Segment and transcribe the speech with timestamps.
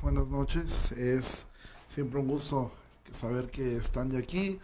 [0.00, 0.92] Buenas noches.
[0.92, 1.46] Es
[1.86, 2.72] siempre un gusto
[3.12, 4.58] saber que están de aquí.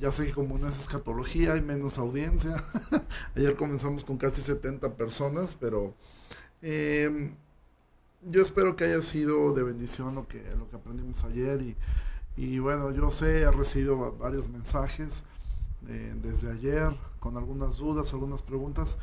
[0.00, 2.56] Ya sé que como no es escatología hay menos audiencia.
[3.36, 5.94] Ayer comenzamos con casi 70 personas, pero
[6.62, 7.34] em,
[8.22, 11.60] yo espero que haya sido de bendición lo que, lo que aprendimos ayer.
[11.60, 11.76] Y,
[12.38, 15.24] y bueno, yo sé, he recibido varios mensajes
[15.86, 18.96] eh, desde ayer con algunas dudas, algunas preguntas.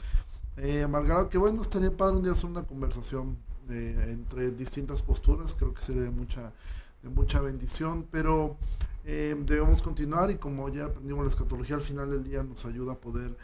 [0.58, 3.38] Eh, malgrado que bueno, estaría padre un día hacer una conversación
[3.69, 6.53] entre distintas posturas, creo que sería de mucha,
[7.01, 8.57] de mucha bendición, pero
[9.05, 12.93] eh, debemos continuar y como ya aprendimos la escatología al final del día nos ayuda
[12.93, 13.38] a poder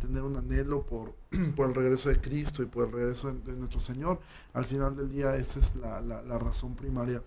[0.00, 1.14] tener un anhelo por,
[1.56, 4.20] por el regreso de Cristo y por el regreso de, nuestro Señor.
[4.52, 7.22] Al final del día esa es la, la, la razón primaria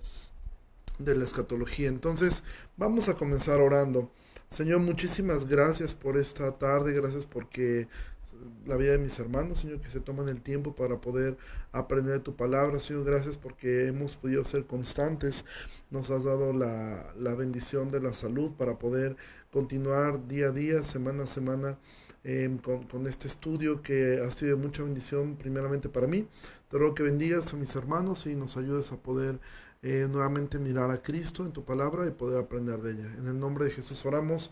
[1.00, 1.90] de la escatología.
[1.90, 2.44] Entonces
[2.78, 4.12] vamos a comenzar orando.
[4.50, 7.88] Señor, muchísimas gracias por esta tarde, gracias porque
[8.66, 11.38] la vida de mis hermanos, Señor, que se toman el tiempo para poder
[11.72, 12.80] aprender tu palabra.
[12.80, 15.46] Señor, gracias porque hemos podido ser constantes.
[15.90, 19.16] Nos has dado la, la bendición de la salud para poder
[19.52, 21.78] continuar día a día, semana a semana,
[22.24, 26.28] em, con, con, este estudio que ha sido mucha bendición primeramente para mí.
[26.70, 29.40] Te ruego que bendigas a mis hermanos y nos ayudes a poder
[29.84, 33.14] eh, nuevamente mirar a Cristo en tu palabra y poder aprender de ella.
[33.18, 34.52] En el nombre de Jesús oramos.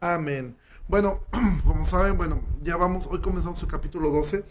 [0.00, 0.56] Amén.
[0.88, 1.20] Bueno,
[1.64, 4.44] como saben, bueno, ya vamos, hoy comenzamos el capítulo 12.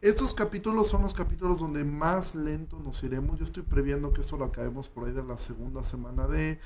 [0.00, 3.38] Estos capítulos son los capítulos donde más lento nos iremos.
[3.38, 6.58] Yo estoy previendo que esto lo acabemos por ahí de la segunda semana de...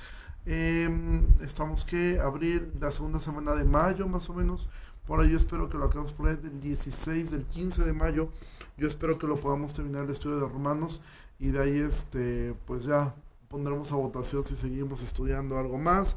[0.47, 4.69] Em, estamos que abrir la segunda semana de mayo más o menos.
[5.07, 8.31] Por ahí yo espero que lo acabemos por ahí del 16, del 15 de mayo.
[8.77, 11.01] Yo espero que lo podamos terminar el estudio de Romanos.
[11.39, 13.15] Y de ahí este, pues ya
[13.48, 16.17] pondremos a votación si seguimos estudiando algo más.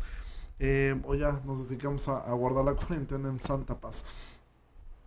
[0.59, 4.03] Eh, o ya nos dedicamos a, guardar la cuarentena en Santa Paz.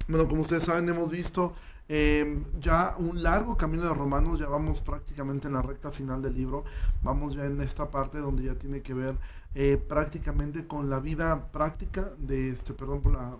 [0.08, 1.52] Bueno, como ustedes saben, hemos visto
[1.88, 6.34] eh, ya un largo camino de romanos, ya vamos prácticamente en la recta final del
[6.34, 6.64] libro,
[7.02, 9.16] vamos ya en esta parte donde ya tiene que ver
[9.54, 13.36] eh, prácticamente con la vida práctica de este, perdón por la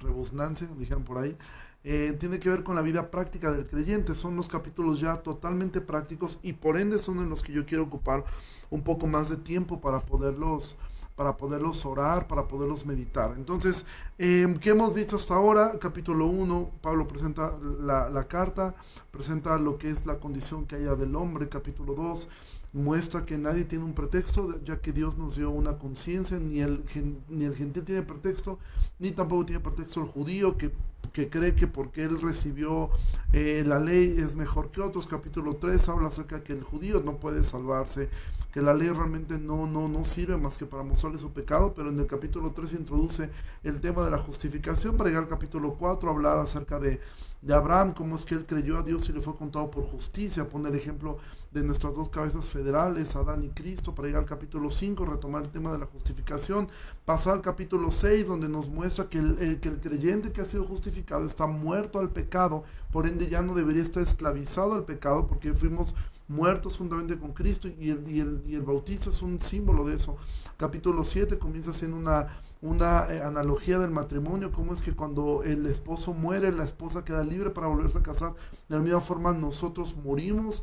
[0.00, 1.36] rebusnancia, dijeron por ahí,
[1.82, 4.14] tiene que ver con la vida práctica del creyente.
[4.14, 7.82] Son los capítulos ya totalmente prácticos y por ende son en los que yo quiero
[7.82, 8.24] ocupar
[8.70, 10.78] un poco más de tiempo para poderlos
[11.16, 13.34] para poderlos orar, para poderlos meditar.
[13.36, 13.86] Entonces,
[14.18, 15.78] eh, ¿qué hemos visto hasta ahora?
[15.78, 18.74] Capítulo 1, Pablo presenta la, la, carta,
[19.10, 21.48] presenta lo que es la condición que haya del hombre.
[21.48, 22.28] Capítulo 2
[22.74, 26.84] muestra que nadie tiene un pretexto, ya que Dios nos dio una conciencia, ni el,
[27.28, 28.58] ni el gentil tiene pretexto,
[28.98, 30.72] ni tampoco tiene pretexto el judío, que
[31.12, 32.90] que cree que porque él recibió
[33.32, 35.06] eh, la ley es mejor que otros.
[35.06, 38.08] Capítulo 3 habla acerca de que el judío no puede salvarse,
[38.52, 41.88] que la ley realmente no, no, no sirve más que para mostrarle su pecado, pero
[41.88, 43.30] en el capítulo 3 introduce
[43.62, 47.00] el tema de la justificación para llegar al capítulo 4 hablar acerca de,
[47.44, 50.48] de Abraham, cómo es que él creyó a Dios y le fue contado por justicia,
[50.48, 51.18] pone el ejemplo
[51.52, 55.50] de nuestras dos cabezas federales, Adán y Cristo, para llegar al capítulo 5, retomar el
[55.50, 56.68] tema de la justificación,
[57.04, 60.46] pasar al capítulo 6, donde nos muestra que el, eh, que el creyente que ha
[60.46, 65.26] sido justificado, está muerto al pecado, por ende ya no debería estar esclavizado al pecado
[65.26, 65.94] porque fuimos
[66.28, 69.96] muertos juntamente con Cristo y el, y el, y el bautizo es un símbolo de
[69.96, 70.16] eso.
[70.56, 72.26] Capítulo 7 comienza siendo una,
[72.62, 77.24] una eh, analogía del matrimonio, cómo es que cuando el esposo muere, la esposa queda
[77.24, 78.34] libre para volverse a casar.
[78.68, 80.62] De la misma forma nosotros morimos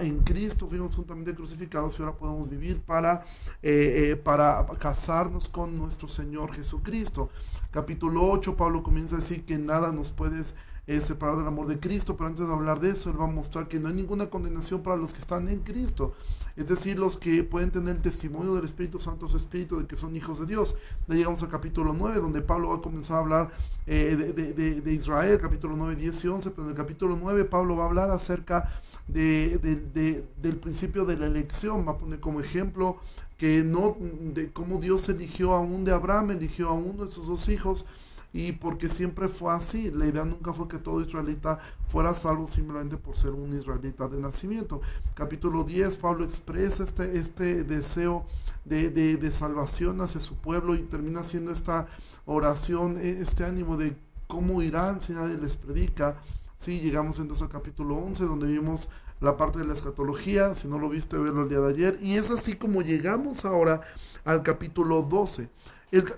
[0.00, 3.22] en Cristo, fuimos juntamente crucificados y ahora podemos vivir para,
[3.62, 7.28] eh, eh, para casarnos con nuestro Señor Jesucristo.
[7.70, 10.44] Capítulo 8, Pablo comienza a decir que nada nos puede
[10.88, 13.30] eh, separar del amor de Cristo, pero antes de hablar de eso, él va a
[13.30, 16.14] mostrar que no hay ninguna condenación para los que están en Cristo,
[16.56, 19.98] es decir, los que pueden tener el testimonio del Espíritu Santo, su Espíritu, de que
[19.98, 20.74] son hijos de Dios.
[21.06, 23.50] Ya llegamos al capítulo 9, donde Pablo va a comenzar a hablar
[23.86, 27.84] de, de, Israel, capítulo 9, 10 y 11, pero en el capítulo 9 Pablo va
[27.84, 28.68] a hablar acerca
[29.06, 31.86] de, de, del principio de la elección.
[31.86, 32.96] Va a poner como ejemplo
[33.36, 37.28] que no, de cómo Dios eligió a un de Abraham, eligió a uno de sus
[37.28, 37.86] dos hijos,
[38.32, 39.90] y porque siempre fue así.
[39.90, 44.20] La idea nunca fue que todo israelita fuera salvo simplemente por ser un israelita de
[44.20, 44.80] nacimiento.
[45.14, 48.26] Capítulo 10, Pablo expresa este, este deseo
[48.64, 51.86] de, de, salvación hacia su pueblo y termina haciendo esta
[52.26, 53.96] oración, este ánimo de
[54.26, 56.16] cómo irán si nadie les predica
[56.58, 58.90] Sí, llegamos entonces al capítulo 11, donde vimos
[59.20, 60.56] la parte de la escatología.
[60.56, 61.98] Si no lo viste, verlo el día de ayer.
[62.02, 63.80] Y es así como llegamos ahora
[64.24, 65.48] al capítulo 12.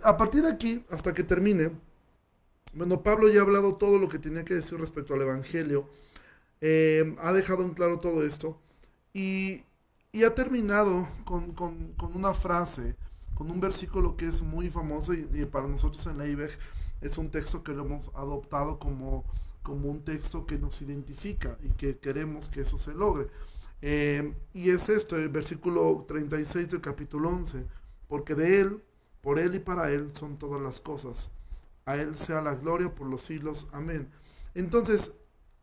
[0.03, 1.73] a partir de aquí, hasta que termine,
[2.73, 5.89] bueno, Pablo ya ha hablado todo lo que tenía que decir respecto al Evangelio.
[6.61, 8.59] Eh, ha dejado en claro todo esto.
[9.13, 9.63] Y,
[10.27, 11.55] ha terminado con,
[12.15, 12.97] una frase,
[13.35, 16.51] con un versículo que es muy famoso y, para nosotros en la IBEG
[17.01, 19.25] es un texto que lo hemos adoptado como
[19.63, 23.29] como un texto que nos identifica y que queremos que eso se logre.
[23.83, 27.67] Eh, y es esto, el versículo 36 del capítulo 11,
[28.09, 28.83] porque de Él,
[29.21, 31.31] por Él y para Él son todas las cosas.
[31.87, 33.67] A Él sea la gloria por los siglos.
[33.73, 34.09] Amén.
[34.55, 35.15] Entonces,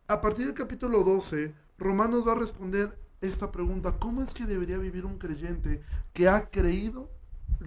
[0.08, 4.78] a partir del capítulo 12, Romanos va a responder esta pregunta, ¿cómo es que debería
[4.78, 5.82] vivir un creyente
[6.14, 7.12] que ha creído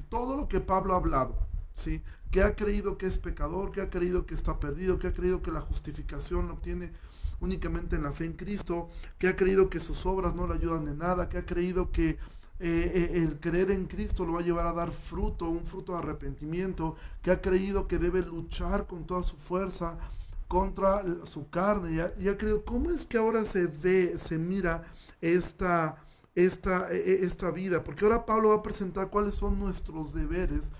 [0.08, 1.50] todo lo que Pablo ha hablado?
[1.74, 2.02] ¿sí?
[2.30, 5.42] Que ha creído que es pecador, que ha creído que está perdido, que ha creído
[5.42, 6.92] que la justificación lo obtiene
[7.40, 8.88] únicamente en la fe en Cristo,
[9.18, 12.18] que ha creído que sus obras no le ayudan de nada, que ha creído que
[12.62, 15.92] eh, eh, el creer en Cristo lo va a llevar a dar fruto, un fruto
[15.92, 19.98] de arrepentimiento, que ha creído que debe luchar con toda su fuerza
[20.46, 22.36] contra su carne, y ha,
[22.66, 24.82] ¿cómo es que ahora se ve, se mira
[25.20, 25.96] esta,
[26.34, 27.82] esta, e, e, esta vida?
[27.82, 30.72] Porque ahora Pablo va a presentar cuáles son nuestros deberes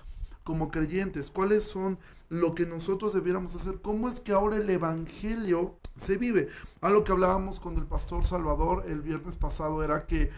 [0.43, 1.97] como creyentes, cuáles son
[2.29, 6.47] lo que nosotros debiéramos hacer, cómo es que ahora el Evangelio se vive.
[6.81, 10.29] A lo que hablábamos con el pastor Salvador el viernes pasado era que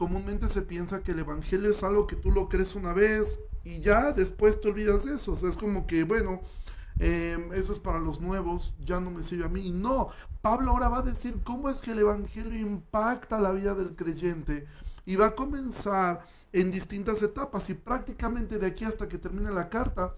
[0.00, 3.80] comúnmente se piensa que el Evangelio es algo que tú lo crees una vez y
[3.80, 5.32] ya después te olvidas de eso.
[5.32, 6.40] O sea, es como que, bueno,
[6.98, 9.70] em, eso es para los nuevos, ya no me sirve a mí.
[9.70, 10.08] No,
[10.40, 14.66] Pablo ahora va a decir cómo es que el Evangelio impacta la vida del creyente
[15.04, 16.24] y va a comenzar
[16.54, 20.16] en distintas etapas y prácticamente de aquí hasta que termine la carta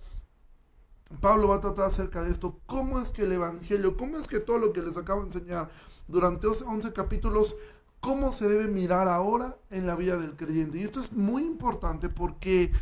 [1.21, 4.41] Pablo va a tratar acerca de esto, cómo es que el Evangelio, cómo es que
[4.41, 5.69] todo lo que les acabo de enseñar
[6.09, 7.55] durante 11 capítulos,
[8.03, 10.77] cómo se debe mirar ahora en la vida del creyente.
[10.77, 12.73] Y esto es muy importante porque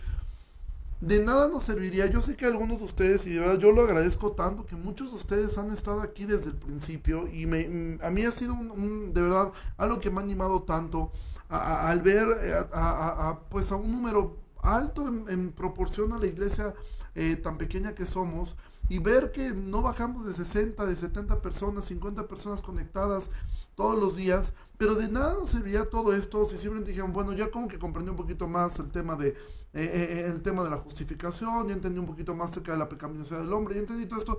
[1.03, 2.07] de nada nos serviría.
[2.07, 5.11] Yo sé que algunos de ustedes, y de verdad yo lo agradezco tanto, que muchos
[5.11, 9.21] de ustedes han estado aquí desde el principio y a mí ha sido un, de
[9.21, 11.13] verdad algo que me ha animado tanto
[11.51, 16.75] al ver eh, a, pues a un número alto en proporción a la iglesia
[17.15, 18.57] eh, tan pequeña que somos
[18.91, 23.31] y ver que no bajamos de 60, de 70 personas, 50 personas conectadas
[23.77, 27.53] todos los días, pero de nada nos serviría todo esto si simplemente dijeron, bueno, ya
[27.53, 29.35] como que comprendí un poquito más el tema de, eh,
[29.75, 33.39] eh, el tema de la justificación, ya entendí un poquito más acerca de la pecaminosidad
[33.39, 34.39] del hombre, ya entendí todo esto,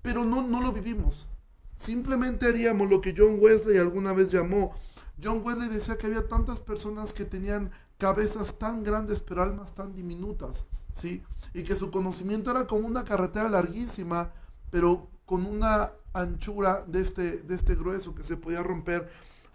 [0.00, 1.28] pero no, no lo vivimos.
[1.76, 4.74] Simplemente haríamos lo que John Wesley alguna vez llamó.
[5.22, 9.94] John Wesley decía que había tantas personas que tenían cabezas tan grandes pero almas tan
[9.94, 11.22] diminutas, ¿sí?
[11.52, 14.32] Y que su conocimiento era como una carretera larguísima,
[14.70, 19.08] pero con una anchura de este, de este grueso que se podía romper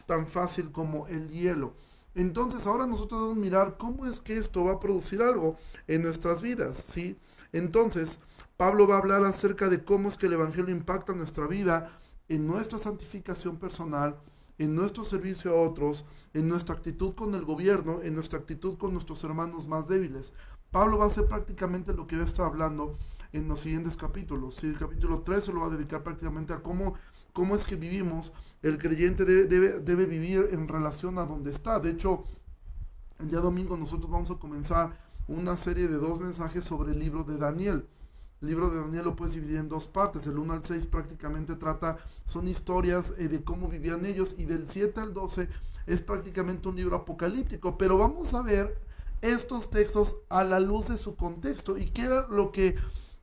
[0.06, 1.74] tan fácil como el hielo.
[2.14, 5.58] Entonces ahora nosotros debemos mirar cómo es que esto va a producir algo
[5.88, 7.18] en nuestras vidas, ¿sí?
[7.52, 8.20] Entonces,
[8.58, 11.92] Pablo va a hablar acerca de cómo es que el Evangelio impacta nuestra vida,
[12.30, 14.18] en nuestra santificación personal,
[14.58, 18.94] en nuestro servicio a otros, en nuestra actitud con el gobierno, en nuestra actitud con
[18.94, 20.34] nuestros hermanos más débiles.
[20.76, 22.94] Pablo va a hacer prácticamente lo que ya está hablando
[23.32, 24.56] en los siguientes capítulos.
[24.56, 26.96] Si el capítulo 3 se lo va a dedicar prácticamente a cómo,
[27.32, 28.34] cómo es que vivimos.
[28.62, 31.80] El creyente debe, debe, vivir en relación a donde está.
[31.80, 32.26] De hecho,
[33.20, 35.00] el día domingo nosotros vamos a comenzar
[35.30, 37.88] una serie de dos mensajes sobre el libro de Daniel.
[38.42, 40.28] El libro de Daniel lo puedes dividir en dos partes.
[40.28, 41.96] El 1 al 6 prácticamente trata,
[42.26, 45.48] son historias eh, de cómo vivían ellos y del 7 al 12
[45.88, 47.78] es prácticamente un libro apocalíptico.
[47.78, 48.78] Pero vamos a ver
[49.32, 52.76] estos textos a la luz de su contexto y qué era lo que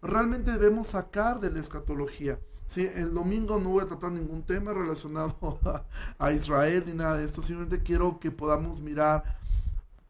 [0.02, 2.40] realmente debemos sacar de la escatología.
[2.66, 2.88] ¿sí?
[2.94, 5.58] El domingo no voy a tratar ningún tema relacionado
[6.18, 9.22] a, Israel ni nada de esto, simplemente quiero que podamos mirar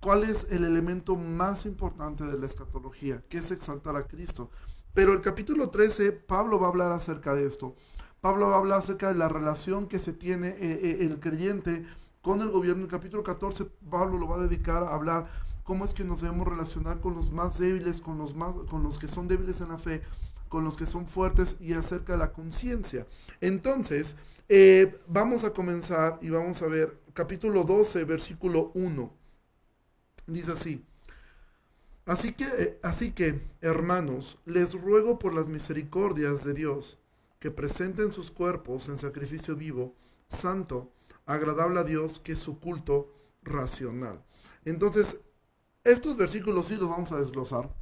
[0.00, 4.50] cuál es el elemento más importante de la escatología, que es exaltar a Cristo.
[4.94, 7.74] Pero el capítulo 13, Pablo va a hablar acerca de esto.
[8.20, 11.84] Pablo va a hablar acerca de la relación que se tiene eh, eh, el creyente
[12.20, 12.84] con el gobierno.
[12.84, 15.28] El capítulo 14, Pablo lo va a dedicar a hablar
[15.64, 18.98] cómo es que nos debemos relacionar con los más débiles, con los, más, con los
[18.98, 20.02] que son débiles en la fe,
[20.48, 23.06] con los que son fuertes y acerca de la conciencia.
[23.40, 24.16] Entonces,
[24.48, 29.12] eh, vamos a comenzar y vamos a ver capítulo 12, versículo 1.
[30.26, 30.84] Dice así.
[32.04, 36.98] Así que, eh, así que, hermanos, les ruego por las misericordias de Dios
[37.38, 39.94] que presenten sus cuerpos en sacrificio vivo,
[40.28, 40.92] santo,
[41.26, 44.24] agradable a Dios, que es su culto racional.
[44.64, 45.22] Entonces,
[45.84, 47.74] estos versículos sí los vamos a desglosar.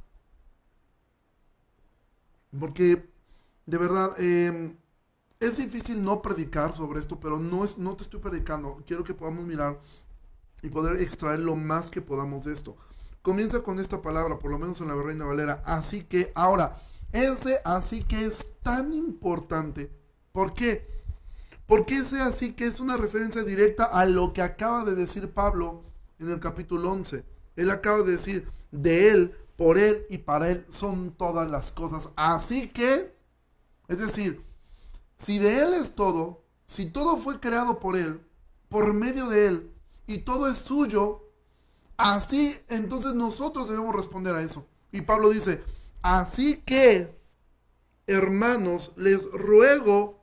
[2.59, 3.09] Porque,
[3.65, 4.75] de verdad, em,
[5.39, 8.83] es difícil no predicar sobre esto, pero no, no te estoy predicando.
[8.85, 9.79] Quiero que podamos mirar
[10.61, 12.75] y poder extraer lo más que podamos de esto.
[13.21, 15.61] Comienza con esta palabra, por lo menos en la Reina Valera.
[15.65, 16.75] Así que, ahora,
[17.11, 19.91] ese así que es tan importante.
[20.31, 20.87] ¿Por qué?
[21.65, 25.83] Porque ese así que es una referencia directa a lo que acaba de decir Pablo
[26.19, 27.23] en el capítulo 11.
[27.55, 32.09] Él acaba de decir, de Él, por Él y para Él son todas las cosas.
[32.15, 33.15] Así que,
[33.87, 34.41] es decir,
[35.15, 38.25] si de Él es todo, si todo fue creado por Él,
[38.69, 39.71] por medio de Él
[40.07, 41.29] y todo es suyo,
[41.97, 44.65] así entonces nosotros debemos responder a eso.
[44.91, 45.61] Y Pablo dice,
[46.01, 47.15] así que,
[48.07, 50.20] hermanos, les ruego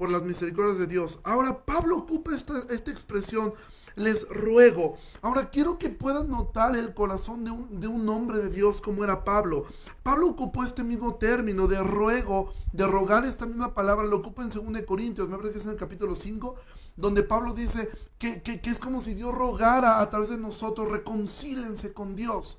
[0.00, 1.20] por las misericordias de Dios.
[1.24, 3.52] Ahora Pablo ocupa esta, esta expresión
[3.96, 4.96] les ruego.
[5.20, 9.04] Ahora quiero que puedan notar el corazón de un, de un, hombre de Dios como
[9.04, 9.64] era Pablo.
[10.02, 14.48] Pablo ocupó este mismo término de ruego, de rogar, esta misma palabra, lo ocupa en
[14.48, 16.54] 2 Corintios, me parece que es en el capítulo 5,
[16.96, 20.90] donde Pablo dice que, que, que es como si Dios rogara a través de nosotros,
[20.90, 22.58] reconcílense con Dios.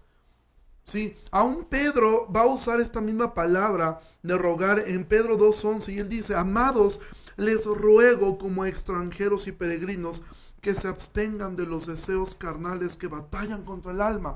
[0.91, 1.15] ¿Sí?
[1.31, 6.09] Aún Pedro va a usar esta misma palabra de rogar en Pedro 2.11 y él
[6.09, 6.99] dice, amados,
[7.37, 10.21] les ruego como extranjeros y peregrinos
[10.59, 14.35] que se abstengan de los deseos carnales que batallan contra el alma.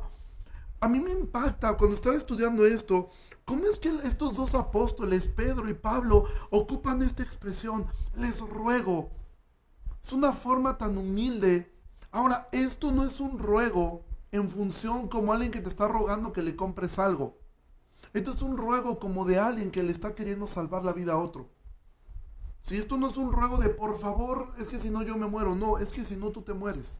[0.79, 3.09] A mí me impacta cuando estaba estudiando esto,
[3.43, 7.85] cómo es que estos dos apóstoles, Pedro y Pablo, ocupan esta expresión,
[8.15, 9.09] les ruego.
[10.01, 11.69] Es una forma tan humilde.
[12.13, 16.41] Ahora, esto no es un ruego en función como alguien que te está rogando que
[16.41, 17.37] le compres algo.
[18.13, 21.17] Esto es un ruego como de alguien que le está queriendo salvar la vida a
[21.17, 21.49] otro.
[22.61, 25.27] Si esto no es un ruego de por favor, es que si no yo me
[25.27, 25.55] muero.
[25.55, 26.99] No, es que si no tú te mueres.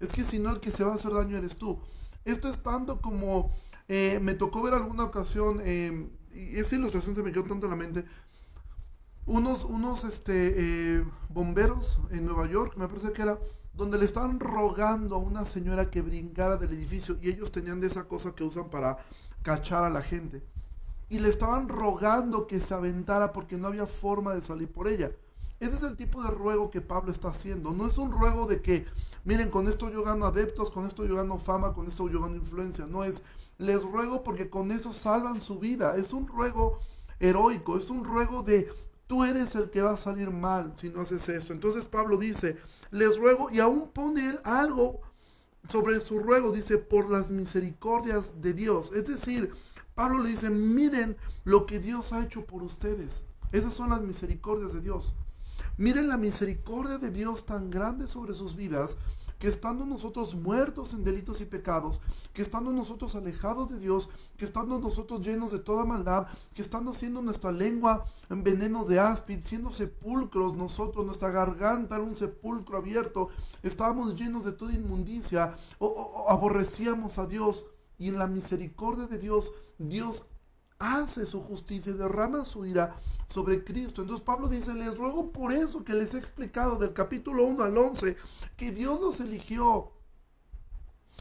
[0.00, 1.80] Es que si no el que se va a hacer daño eres tú.
[2.24, 3.50] Esto es tanto como
[3.92, 7.70] eh, me tocó ver alguna ocasión, eh, y esa ilustración se me quedó tanto en
[7.70, 8.04] la mente,
[9.26, 13.40] unos, unos este, eh, bomberos en Nueva York, me parece que era,
[13.80, 17.86] donde le estaban rogando a una señora que brincara del edificio y ellos tenían de
[17.86, 18.98] esa cosa que usan para
[19.40, 20.44] cachar a la gente
[21.08, 25.10] y le estaban rogando que se aventara porque no había forma de salir por ella.
[25.60, 27.72] Ese es el tipo de ruego que Pablo está haciendo.
[27.72, 28.84] No es un ruego de que,
[29.24, 32.36] miren, con esto yo gano adeptos, con esto yo gano fama, con esto yo gano
[32.36, 32.86] influencia.
[32.86, 33.22] No es,
[33.56, 35.96] les ruego porque con eso salvan su vida.
[35.96, 36.78] Es un ruego
[37.18, 38.70] heroico, es un ruego de,
[39.10, 41.52] tú eres el que va a salir mal si no haces esto.
[41.52, 42.56] Entonces Pablo dice,
[42.92, 45.00] les ruego y aún pone él algo
[45.68, 48.92] sobre su ruego, dice, por las misericordias de Dios.
[48.92, 49.52] Es decir,
[49.96, 53.24] Pablo le dice, miren lo que Dios ha hecho por ustedes.
[53.50, 55.16] Esas son las misericordias de Dios.
[55.76, 58.96] Miren la misericordia de Dios tan grande sobre sus vidas,
[59.40, 62.02] que estando nosotros muertos en delitos y pecados,
[62.34, 66.92] que estando nosotros alejados de Dios, que estando nosotros llenos de toda maldad, que estando
[66.92, 72.76] siendo nuestra lengua en veneno de áspid, siendo sepulcros nosotros, nuestra garganta era un sepulcro
[72.76, 73.30] abierto,
[73.62, 77.64] estábamos llenos de toda inmundicia, o aborrecíamos a Dios
[77.98, 80.24] y en la misericordia de Dios, Dios
[80.80, 82.96] hace su justicia y derrama su ira
[83.28, 84.00] sobre Cristo.
[84.02, 87.78] Entonces Pablo dice, les ruego por eso que les he explicado del capítulo 1 al
[87.78, 88.16] 11,
[88.56, 89.92] que Dios los eligió.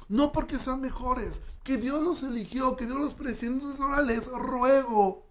[0.08, 3.58] No porque sean mejores, que Dios los eligió, que Dios los presionó.
[3.58, 5.28] Entonces ahora les ruego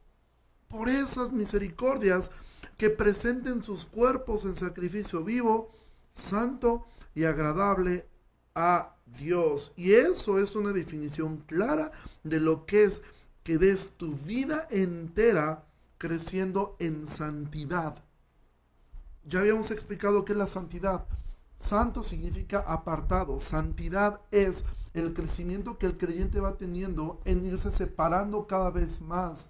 [0.68, 2.30] por esas misericordias
[2.76, 5.72] que presenten sus cuerpos en sacrificio vivo,
[6.12, 8.08] santo y agradable
[8.54, 9.72] a Dios.
[9.74, 11.90] Y eso es una definición clara
[12.22, 13.02] de lo que es
[13.48, 15.64] que des tu vida entera
[15.96, 18.04] creciendo en santidad.
[19.24, 21.06] Ya habíamos explicado qué es la santidad.
[21.56, 23.40] Santo significa apartado.
[23.40, 29.48] Santidad es el crecimiento que el creyente va teniendo en irse separando cada vez más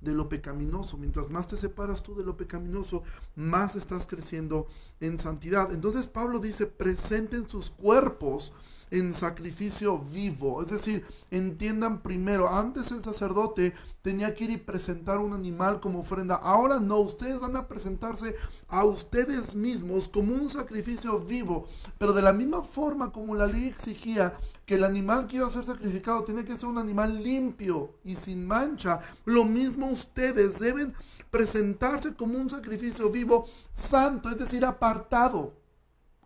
[0.00, 0.96] de lo pecaminoso.
[0.96, 3.04] Mientras más te separas tú de lo pecaminoso,
[3.36, 4.66] más estás creciendo
[4.98, 5.72] en santidad.
[5.72, 8.52] Entonces Pablo dice, presenten sus cuerpos
[8.90, 10.62] en sacrificio vivo.
[10.62, 16.00] Es decir, entiendan primero, antes el sacerdote tenía que ir y presentar un animal como
[16.00, 16.34] ofrenda.
[16.36, 18.34] Ahora no, ustedes van a presentarse
[18.68, 21.66] a ustedes mismos como un sacrificio vivo.
[21.98, 24.32] Pero de la misma forma como la ley exigía
[24.66, 28.16] que el animal que iba a ser sacrificado tiene que ser un animal limpio y
[28.16, 30.94] sin mancha, lo mismo ustedes deben
[31.30, 35.54] presentarse como un sacrificio vivo santo, es decir, apartado.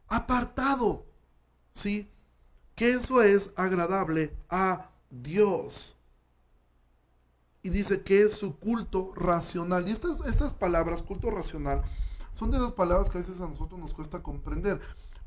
[0.09, 1.07] Apartado.
[1.75, 2.11] ¿Sí?
[2.75, 5.97] Que eso es agradable a Dios.
[7.63, 9.89] Y dice que es su culto racional.
[9.89, 11.83] Y estas, estas palabras, culto racional,
[12.33, 14.81] son de esas palabras que a veces a nosotros nos cuesta comprender.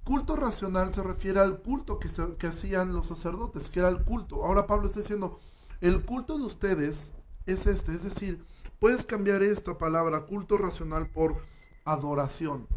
[0.03, 4.45] Culto racional se refiere al culto que, que hacían los sacerdotes, que era el culto.
[4.45, 5.39] Ahora Pablo está diciendo,
[5.81, 7.11] el culto de ustedes
[7.45, 7.93] es este.
[7.93, 8.45] Es decir,
[8.79, 11.41] puedes cambiar esta palabra, culto racional, por
[11.85, 12.67] adoración.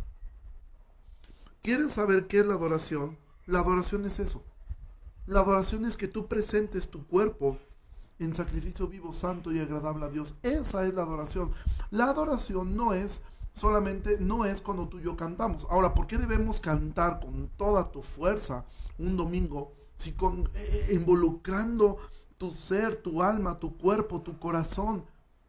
[1.62, 3.18] ¿Quieren saber qué es la adoración?
[3.46, 4.42] La adoración es eso.
[5.30, 7.56] La adoración es que tú presentes tu cuerpo
[8.18, 10.34] en sacrificio vivo, santo y agradable a Dios.
[10.42, 11.52] Esa es la adoración.
[11.92, 13.20] La adoración no es
[13.52, 15.68] solamente, no es cuando tú y yo cantamos.
[15.70, 18.64] Ahora, ¿por qué debemos cantar con toda tu fuerza
[18.98, 19.72] un domingo?
[19.96, 21.98] Si con, eh, involucrando
[22.36, 25.04] tu ser, tu alma, tu cuerpo, tu corazón.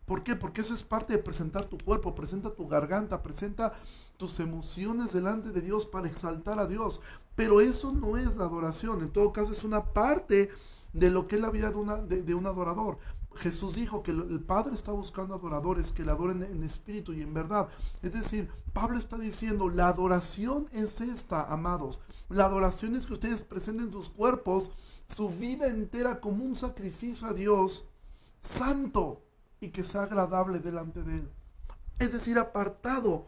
[0.06, 0.36] ¿Por qué?
[0.36, 3.74] Porque eso es parte de presentar tu cuerpo, presenta tu garganta, presenta
[4.22, 7.02] tus emociones delante de Dios para exaltar a Dios.
[7.36, 10.50] Pero eso no es la adoración, en todo caso es una parte
[10.94, 13.00] de lo que es la vida de, una, de, un adorador.
[13.34, 17.34] Jesús dijo que el Padre está buscando adoradores que le adoren en espíritu y en
[17.34, 17.68] verdad.
[18.04, 22.00] Es decir, Pablo está diciendo, la adoración es esta, amados.
[22.30, 24.70] La adoración es que ustedes presenten sus cuerpos,
[25.08, 27.86] su vida entera como un sacrificio a Dios
[28.40, 29.24] santo
[29.60, 31.32] y que sea agradable delante de Él.
[31.98, 33.26] Es decir, apartado.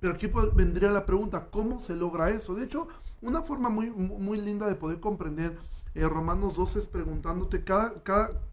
[0.00, 2.54] Pero aquí pues, vendría la pregunta, ¿cómo se logra eso?
[2.54, 2.88] De hecho,
[3.20, 5.56] una forma muy, muy linda de poder comprender
[5.94, 8.02] eh, Romanos 12 es preguntándote cada,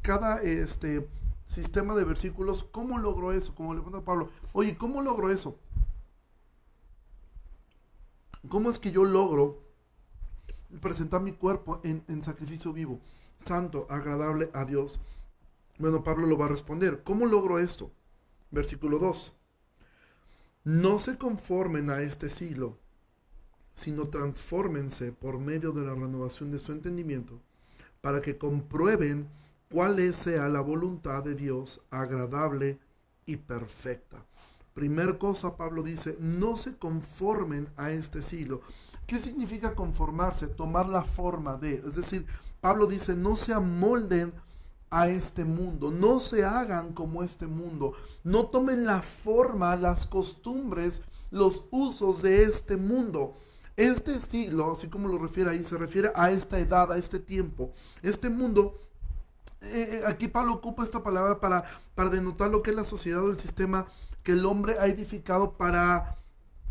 [0.02, 1.08] cada, este,
[1.48, 3.54] sistema de versículos, ¿cómo logró eso?
[3.54, 5.60] Como le pregunta Pablo, oye, ¿cómo logro eso?
[8.50, 9.62] ¿Cómo es que yo logro
[10.82, 13.00] presentar mi cuerpo en, en sacrificio vivo,
[13.38, 15.00] santo, agradable a Dios?
[15.78, 17.04] Bueno, Pablo lo va a responder.
[17.04, 17.92] ¿Cómo logro esto?
[18.50, 19.34] Versículo 2.
[20.66, 22.80] No se conformen a este siglo,
[23.76, 27.40] sino transfórmense por medio de la renovación de su entendimiento,
[28.02, 29.30] para que comprueben
[29.70, 32.80] cuál sea la voluntad de Dios agradable
[33.28, 34.26] y perfecta.
[34.74, 38.62] Primer cosa, Pablo dice, no se conformen a este siglo.
[39.06, 40.48] ¿Qué significa conformarse?
[40.48, 41.76] Tomar la forma de.
[41.76, 42.26] Es decir,
[42.60, 44.34] Pablo dice, no se amolden
[44.90, 51.02] a este mundo, no se hagan como este mundo, no tomen la forma, las costumbres,
[51.32, 53.34] los usos de este mundo.
[53.78, 57.74] Este siglo, así como lo refiere ahí, se refiere a esta edad, a este tiempo.
[58.04, 58.76] Este mundo,
[59.62, 61.64] eh, eh, aquí Pablo ocupa esta palabra para,
[61.94, 63.86] para denotar lo que es la sociedad o el sistema
[64.24, 66.16] que el hombre ha edificado para,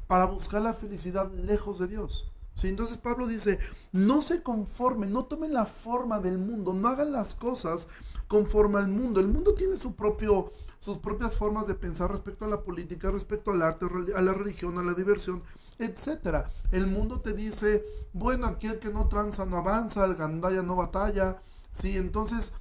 [0.06, 2.30] para buscar la felicidad lejos de Dios.
[2.62, 3.58] Entonces Pablo dice,
[3.92, 7.88] no se conformen, no tomen la forma del mundo, no hagan las cosas
[8.26, 9.20] conforme al mundo.
[9.20, 13.50] El mundo tiene su propio, sus propias formas de pensar respecto a la política, respecto
[13.50, 13.86] al arte,
[14.16, 15.42] a la religión, a la diversión,
[15.78, 16.46] etc.
[16.70, 20.76] El mundo te dice, bueno, aquí el que no tranza no avanza, el gandaya no
[20.76, 21.38] batalla.
[21.72, 21.98] ¿sí?
[21.98, 22.52] Entonces,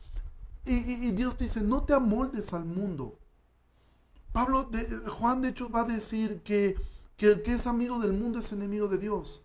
[0.65, 3.19] y, Dios dice, no te amoldes al mundo.
[4.31, 4.69] Pablo,
[5.07, 6.75] Juan de hecho va a decir que,
[7.15, 9.43] que el que es amigo del mundo es enemigo de Dios.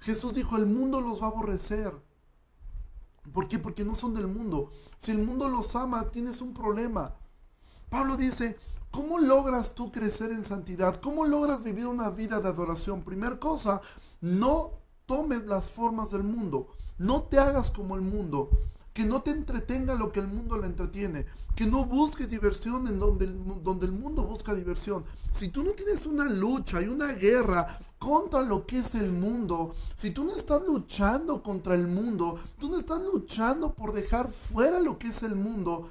[0.00, 1.92] Jesús dijo, el mundo los va a aborrecer.
[3.32, 3.58] ¿Por qué?
[3.58, 4.68] Porque no son del mundo.
[4.98, 7.14] Si el mundo los ama, tienes un problema.
[7.88, 8.56] Pablo dice,
[8.90, 11.00] ¿cómo logras tú crecer en santidad?
[11.00, 13.02] ¿Cómo logras vivir una vida de adoración?
[13.02, 13.80] Primera cosa,
[14.20, 14.72] no
[15.06, 16.68] tomes las formas del mundo.
[16.98, 18.50] No te hagas como el mundo
[18.92, 22.98] que no te entretenga lo que el mundo le entretiene, que no busques diversión en
[22.98, 23.26] donde,
[23.62, 25.04] donde el mundo busca diversión.
[25.32, 27.66] Si tú no tienes una lucha y una guerra
[27.98, 32.68] contra lo que es el mundo, si tú no estás luchando contra el mundo, tú
[32.68, 35.88] no estás luchando por dejar fuera lo que es el mundo,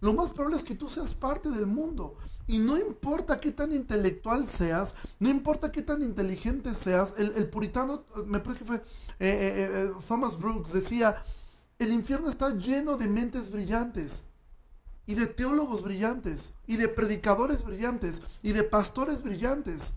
[0.00, 2.16] lo más probable es que tú seas parte del mundo.
[2.46, 8.04] Y no importa qué tan intelectual seas, no importa qué tan inteligente seas, el, puritano,
[8.26, 8.82] me parece que fue eh,
[9.20, 11.14] eh, eh, Thomas Brooks, decía,
[11.80, 14.24] el infierno está lleno de mentes brillantes
[15.06, 19.94] y de teólogos brillantes y de predicadores brillantes y de pastores brillantes.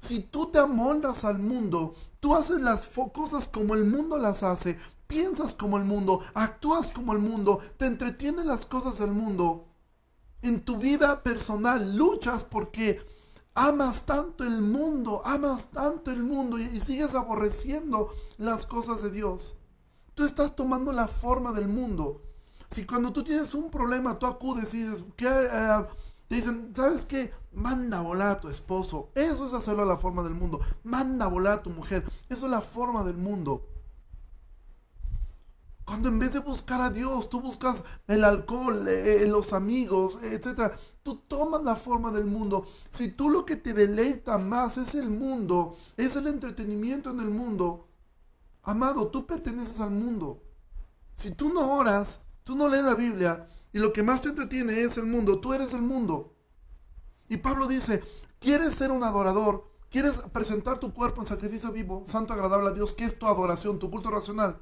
[0.00, 4.78] Si tú te amoldas al mundo, tú haces las cosas como el mundo las hace,
[5.08, 9.66] piensas como el mundo, actúas como el mundo, te entretienen las cosas del mundo.
[10.40, 13.04] En tu vida personal luchas porque
[13.54, 18.08] amas tanto el mundo, amas tanto el mundo y, sigues aborreciendo
[18.38, 19.56] las cosas de Dios.
[20.14, 22.22] Tú estás tomando la forma del mundo.
[22.70, 25.04] Si cuando tú tienes un problema, tú acudes y dices.
[25.18, 25.86] Eh,
[26.28, 27.30] te dicen, ¿sabes qué?
[27.52, 29.10] Manda a volar a tu esposo.
[29.14, 30.60] Eso es hacerlo a la forma del mundo.
[30.82, 32.04] Manda a volar a tu mujer.
[32.30, 33.68] Eso es la forma del mundo.
[35.84, 40.72] Cuando en vez de buscar a Dios, tú buscas el alcohol, eh, los amigos, etc.
[41.02, 42.64] Tú tomas la forma del mundo.
[42.90, 47.30] Si tú lo que te deleita más es el mundo, es el entretenimiento en el
[47.30, 47.88] mundo,
[48.62, 50.42] Amado, tú perteneces al mundo.
[51.14, 54.80] Si tú no oras, tú no lees la Biblia y lo que más te entretiene
[54.82, 56.34] es el mundo, tú eres el mundo.
[57.28, 58.02] Y Pablo dice,
[58.38, 59.70] ¿quieres ser un adorador?
[59.90, 62.94] ¿Quieres presentar tu cuerpo en sacrificio vivo, santo, agradable a Dios?
[62.94, 64.58] ¿Qué es tu adoración, tu culto racional?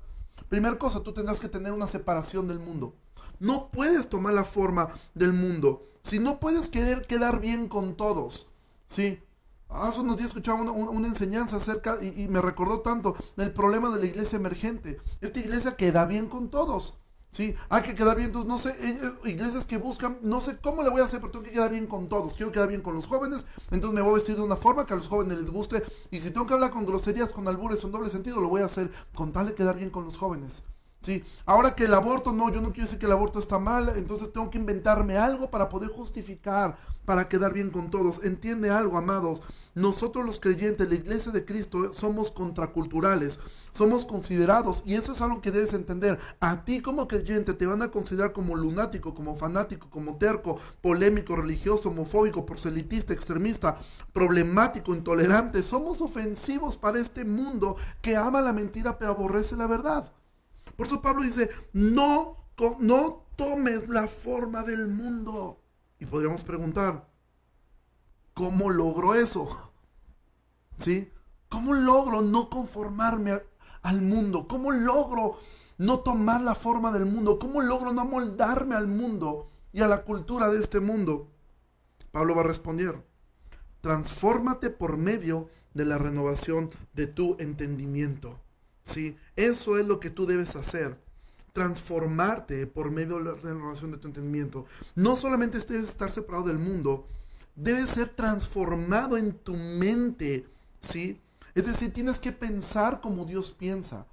[0.48, 2.96] Primera cosa, tú tendrás que tener una separación del mundo.
[3.38, 5.82] No puedes tomar la forma del mundo.
[6.02, 8.48] Si no puedes querer quedar bien con todos,
[8.86, 9.22] ¿sí?
[9.70, 14.06] Hace unos días escuchaba una, enseñanza acerca y, me recordó tanto del problema de la
[14.06, 14.98] iglesia emergente.
[15.20, 16.98] Esta iglesia queda bien con todos.
[17.30, 17.54] ¿sí?
[17.68, 20.82] Hay que quedar bien, entonces no sé, eh, eh, iglesias que buscan, no sé cómo
[20.82, 22.34] le voy a hacer, pero tengo que quedar bien con todos.
[22.34, 24.92] Quiero quedar bien con los jóvenes, entonces me voy a vestir de una forma que
[24.92, 25.82] a los jóvenes les guste.
[26.10, 28.66] Y si tengo que hablar con groserías, con albures, en doble sentido, lo voy a
[28.66, 30.64] hacer con tal de quedar bien con los jóvenes.
[31.02, 31.24] ¿Sí?
[31.46, 34.32] Ahora que el aborto, no, yo no quiero decir que el aborto está mal, entonces
[34.32, 38.24] tengo que inventarme algo para poder justificar, para quedar bien con todos.
[38.24, 39.40] Entiende algo, amados,
[39.74, 43.40] nosotros los creyentes, la iglesia de Cristo, somos contraculturales,
[43.72, 46.18] somos considerados, y eso es algo que debes entender.
[46.40, 51.36] A ti como creyente te van a considerar como lunático, como fanático, como terco, polémico,
[51.36, 53.76] religioso, homofóbico, proselitista, extremista,
[54.12, 55.62] problemático, intolerante.
[55.62, 60.12] Somos ofensivos para este mundo que ama la mentira pero aborrece la verdad.
[60.80, 62.38] Por eso Pablo dice, no,
[62.78, 65.62] no tomes la forma del mundo.
[65.98, 67.06] Y podríamos preguntar,
[68.32, 69.46] ¿cómo logro eso?
[70.78, 71.12] ¿Sí?
[71.50, 73.42] ¿Cómo logro no conformarme
[73.82, 74.48] al mundo?
[74.48, 75.38] ¿Cómo logro
[75.76, 77.38] no tomar la forma del mundo?
[77.38, 81.30] ¿Cómo logro no moldarme al mundo y a la cultura de este mundo?
[82.10, 83.06] Pablo va a responder,
[83.82, 88.40] transfórmate por medio de la renovación de tu entendimiento.
[88.90, 89.16] ¿Sí?
[89.36, 91.00] Eso es lo que tú debes hacer.
[91.52, 94.66] Transformarte por medio de la renovación de tu entendimiento.
[94.94, 97.06] No solamente debes estar separado del mundo,
[97.56, 100.46] debes ser transformado en tu mente,
[100.80, 101.20] ¿sí?
[101.54, 104.06] Es decir, tienes que pensar como Dios piensa.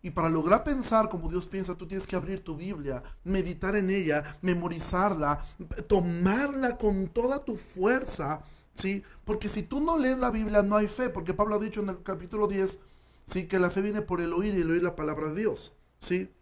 [0.00, 3.90] Y para lograr pensar como Dios piensa, tú tienes que abrir tu Biblia, meditar en
[3.90, 5.42] ella, memorizarla,
[5.88, 8.40] tomarla con toda tu fuerza,
[8.76, 9.02] ¿sí?
[9.24, 11.88] Porque si tú no lees la Biblia, no hay fe, porque Pablo ha dicho en
[11.88, 12.78] el capítulo 10,
[13.28, 13.46] ¿sí?
[13.46, 16.32] Que la fe viene por el oír y el oír la palabra de Dios, ¿sí?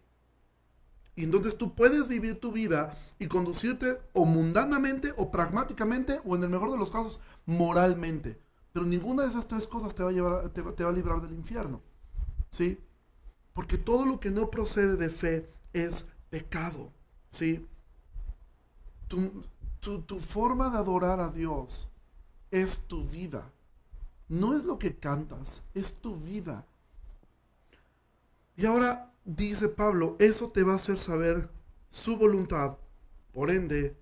[1.15, 6.43] Y entonces tú puedes vivir tu vida y conducirte o mundanamente o pragmáticamente o en
[6.43, 8.39] el mejor de los casos moralmente.
[8.71, 11.33] Pero ninguna de esas tres cosas te va a, llevar, te, va a librar del
[11.33, 11.81] infierno.
[12.51, 12.79] ¿Sí?
[13.51, 16.93] Porque todo lo que no procede de fe es pecado.
[17.31, 17.67] ¿Sí?
[19.07, 19.41] Tu,
[19.79, 21.89] tu, tu forma de adorar a Dios
[22.51, 23.51] es tu vida.
[24.29, 26.67] No es lo que cantas, es tu vida.
[28.57, 31.51] Y ahora dice Pablo, eso te va a hacer saber
[31.89, 32.75] su voluntad,
[33.31, 33.95] por ende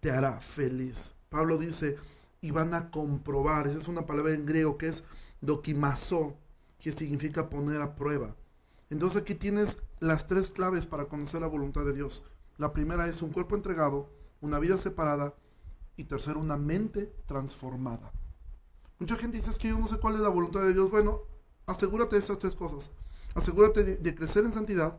[0.00, 1.12] te hará feliz.
[1.28, 1.96] Pablo dice,
[2.40, 5.04] y van a comprobar, esa es una palabra en griego que es
[5.42, 6.38] dokimazo,
[6.78, 8.34] que significa poner a prueba.
[8.88, 12.22] Entonces aquí tienes las tres claves para conocer la voluntad de Dios.
[12.56, 14.08] La primera es un cuerpo entregado,
[14.40, 15.34] una vida separada
[15.96, 18.10] y tercero una mente transformada.
[18.98, 20.90] Mucha gente dice es que yo no sé cuál es la voluntad de Dios.
[20.90, 21.20] Bueno,
[21.66, 22.90] asegúrate de esas tres cosas.
[23.34, 24.98] Asegúrate de, crecer en santidad.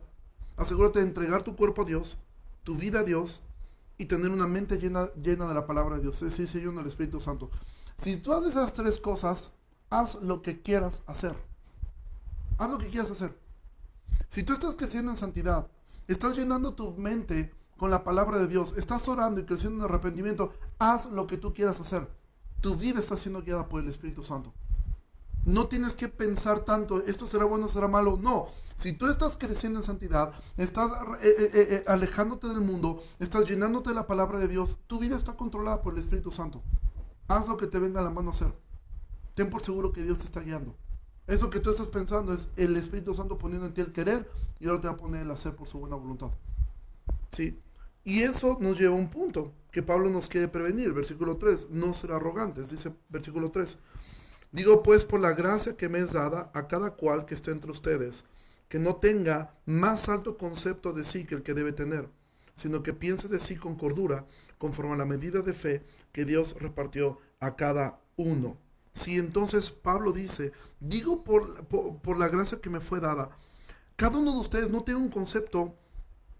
[0.56, 2.18] Asegúrate de entregar tu cuerpo a Dios,
[2.64, 3.42] tu vida a Dios
[3.98, 6.22] y tener una mente llena, llena de la palabra de Dios.
[6.22, 7.50] Es decir, lleno del Espíritu Santo.
[7.96, 9.52] Si tú haces esas tres cosas,
[9.90, 11.36] haz lo que quieras hacer.
[12.58, 13.38] Haz lo que quieras hacer.
[14.28, 15.68] Si tú estás creciendo en santidad,
[16.08, 20.52] estás llenando tu mente con la palabra de Dios, estás orando y creciendo en arrepentimiento,
[20.78, 22.08] haz lo que tú quieras hacer.
[22.60, 24.52] Tu vida está siendo guiada por el Espíritu Santo.
[25.44, 28.18] No tienes que pensar tanto, esto será bueno, será malo.
[28.20, 33.48] No, si tú estás creciendo en santidad, estás eh, eh, eh, alejándote del mundo, estás
[33.48, 36.62] llenándote de la palabra de Dios, tu vida está controlada por el Espíritu Santo.
[37.28, 38.52] Haz lo que te venga a la mano a hacer.
[39.34, 40.76] Ten por seguro que Dios te está guiando.
[41.26, 44.66] Eso que tú estás pensando es el Espíritu Santo poniendo en ti el querer y
[44.66, 46.32] ahora te va a poner el hacer por su buena voluntad.
[47.30, 47.58] ¿Sí?
[48.04, 50.92] Y eso nos lleva a un punto que Pablo nos quiere prevenir.
[50.92, 53.78] Versículo 3, no ser arrogantes, dice versículo 3.
[54.52, 57.70] Digo pues por la gracia que me es dada a cada cual que esté entre
[57.70, 58.24] ustedes,
[58.68, 62.08] que no tenga más alto concepto de sí que el que debe tener,
[62.56, 64.26] sino que piense de sí con cordura,
[64.58, 65.82] conforme a la medida de fe
[66.12, 68.58] que Dios repartió a cada uno.
[68.92, 73.30] Si entonces Pablo dice, digo por, por, la gracia que me fue dada,
[73.96, 75.76] cada uno de ustedes no tiene un concepto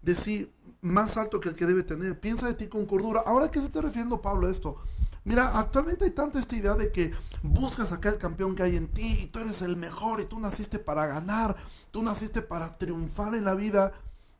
[0.01, 2.19] de sí más alto que el que debe tener.
[2.19, 3.23] Piensa de ti con cordura.
[3.25, 4.77] Ahora, ¿qué se está refiriendo Pablo a esto?
[5.23, 7.11] Mira, actualmente hay tanta esta idea de que
[7.43, 10.39] buscas acá el campeón que hay en ti y tú eres el mejor y tú
[10.39, 11.55] naciste para ganar,
[11.91, 13.91] tú naciste para triunfar en la vida.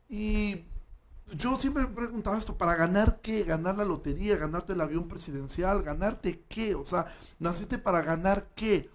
[0.10, 0.65] Y
[1.36, 3.44] yo siempre he preguntado esto, ¿para ganar qué?
[3.44, 4.38] ¿Ganar la lotería?
[4.38, 5.84] ¿Ganarte el avión presidencial?
[5.84, 6.74] ¿Ganarte qué?
[6.74, 7.06] O sea,
[7.39, 8.89] ¿naciste para ganar qué?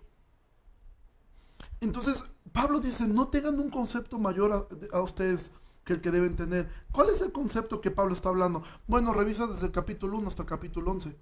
[1.81, 5.53] Entonces, Pablo dice, no tengan un concepto mayor a, a ustedes
[5.85, 6.69] que el que deben tener.
[6.91, 8.63] ¿Cuál es el concepto que Pablo está hablando?
[8.89, 11.17] Bueno, revisa desde el capítulo 1 hasta el capítulo 11.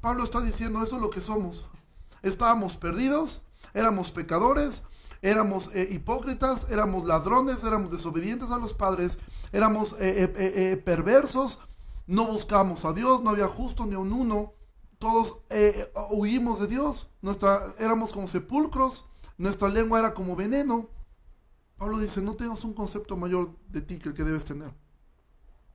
[0.00, 1.66] Pablo está diciendo, eso es lo que somos.
[2.22, 3.42] Estábamos perdidos,
[3.74, 4.84] éramos pecadores,
[5.22, 9.18] éramos eh, hipócritas, éramos ladrones, éramos desobedientes a los padres,
[9.52, 11.58] éramos eh, eh, perversos,
[12.06, 14.54] no buscamos a Dios, no había justo ni un uno,
[14.98, 15.42] todos
[16.10, 19.04] huimos de Dios, Nuestra, éramos como sepulcros,
[19.36, 20.88] nuestra lengua era como veneno.
[21.76, 24.74] Pablo dice, no tengas un concepto mayor de ti que el que debes tener.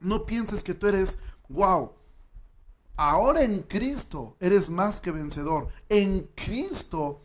[0.01, 1.93] No pienses que tú eres, wow,
[2.95, 5.67] Ahora en Cristo eres más que vencedor.
[5.89, 7.21] En Cristo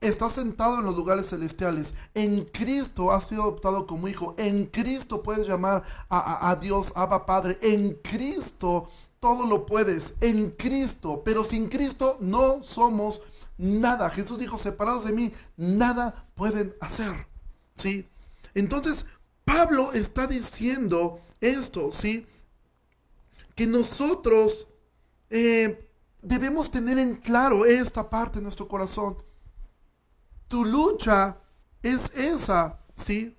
[0.00, 1.94] está sentado en los lugares celestiales.
[2.14, 4.34] En Cristo has sido adoptado como hijo.
[4.38, 7.58] En Cristo puedes llamar a, a, Dios Abba Padre.
[7.60, 8.88] En Cristo
[9.20, 10.14] todo lo puedes.
[10.20, 11.22] En Cristo.
[11.24, 13.20] Pero sin Cristo no somos
[13.58, 14.08] nada.
[14.10, 17.26] Jesús dijo, separados de mí, nada pueden hacer.
[17.76, 18.08] ¿Sí?
[18.54, 19.04] Entonces,
[19.44, 22.26] Pablo está diciendo esto, ¿sí?
[23.54, 24.66] Que nosotros
[25.30, 25.90] eh,
[26.22, 29.16] debemos tener en claro esta parte de nuestro corazón.
[30.48, 31.38] Tu lucha
[31.82, 33.36] es esa, ¿sí?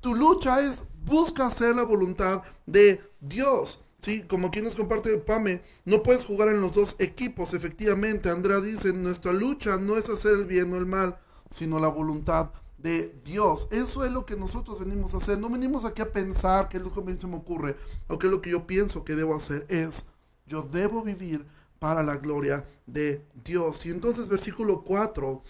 [0.00, 3.80] Tu lucha es busca hacer la voluntad de Dios.
[4.02, 8.30] Sí, como quien nos comparte Pame, no puedes jugar en los dos equipos, efectivamente.
[8.30, 11.18] Andrea dice, nuestra lucha no es hacer el bien o el mal,
[11.50, 13.66] sino la voluntad de Dios.
[13.70, 15.38] Eso es lo que nosotros venimos a hacer.
[15.38, 18.32] No venimos aquí a pensar qué es lo que se me ocurre o qué es
[18.32, 19.66] lo que yo pienso que debo hacer.
[19.68, 20.06] Es,
[20.46, 21.44] yo debo vivir
[21.78, 23.84] para la gloria de Dios.
[23.86, 25.42] Y entonces versículo 4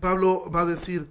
[0.00, 1.08] Pablo va a decir,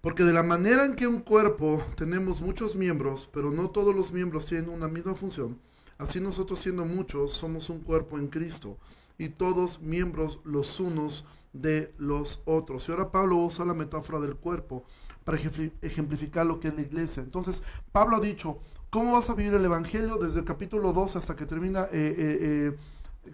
[0.00, 4.12] porque de la manera en que un cuerpo tenemos muchos miembros, pero no todos los
[4.12, 5.58] miembros tienen una misma función,
[5.98, 8.76] así nosotros siendo muchos somos un cuerpo en Cristo
[9.18, 12.88] y todos miembros los unos de los otros.
[12.88, 14.84] Y ahora Pablo usa la metáfora del cuerpo
[15.24, 15.38] para
[15.82, 17.22] ejemplificar lo que es la iglesia.
[17.22, 18.58] Entonces, Pablo ha dicho,
[18.90, 21.84] ¿cómo vas a vivir el Evangelio desde el capítulo 2 hasta que termina...
[21.84, 22.38] Eh, eh,
[22.72, 22.76] eh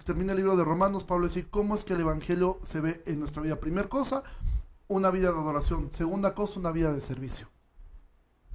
[0.05, 3.21] termina el libro de Romanos, Pablo dice, ¿cómo es que el Evangelio se ve en
[3.21, 3.61] nuestra vida?
[3.61, 4.25] Primera cosa,
[4.89, 5.91] una vida de adoración.
[5.91, 7.49] Segunda cosa, una vida de servicio.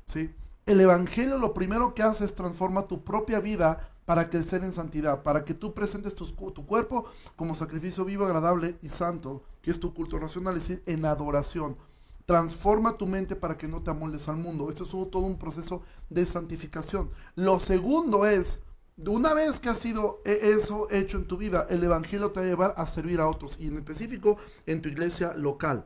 [0.05, 0.35] ¿Sí?
[0.65, 5.23] El Evangelio lo primero que hace es transforma tu propia vida para crecer en santidad,
[5.23, 9.79] para que tú presentes tu, tu, cuerpo como sacrificio vivo, agradable y santo, que es
[9.79, 11.77] tu culto racional, es decir, en adoración.
[12.25, 14.69] Transforma tu mente para que no te amoldes al mundo.
[14.69, 17.09] Esto es todo un proceso de santificación.
[17.35, 18.59] Lo segundo es
[18.97, 22.45] una vez que ha sido e-, eso hecho en tu vida, el Evangelio te va
[22.45, 25.85] a llevar a servir a otros y en específico en tu iglesia local.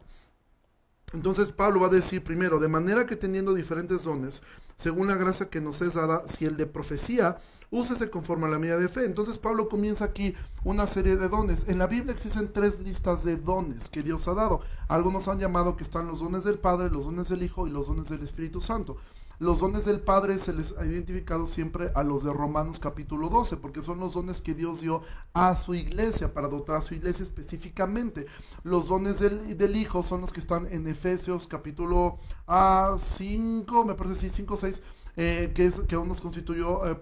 [1.13, 4.43] Entonces Pablo va a decir primero, de manera que teniendo diferentes dones,
[4.77, 7.37] según la gracia que nos es dada, si el de profecía,
[7.71, 9.05] úsese conforme a la medida de fe.
[9.05, 11.67] Entonces Pablo comienza aquí una serie de dones.
[11.67, 14.61] En la Biblia existen tres listas de dones que Dios ha dado.
[14.87, 17.87] Algunos han llamado que están los dones del Padre, los dones del Hijo y los
[17.87, 18.97] dones del Espíritu Santo.
[19.37, 23.57] Los dones del Padre se les ha identificado siempre a los de Romanos capítulo 12,
[23.57, 25.01] porque son los dones que Dios dio
[25.33, 28.25] a su iglesia, para dotar a su iglesia específicamente.
[28.63, 32.97] Los dones del, Hijo son los que están en Efesios capítulo 5, ah,
[33.85, 34.81] me parece sí, 5 6,
[35.17, 36.97] eh, que, es, que aún nos constituyó eh,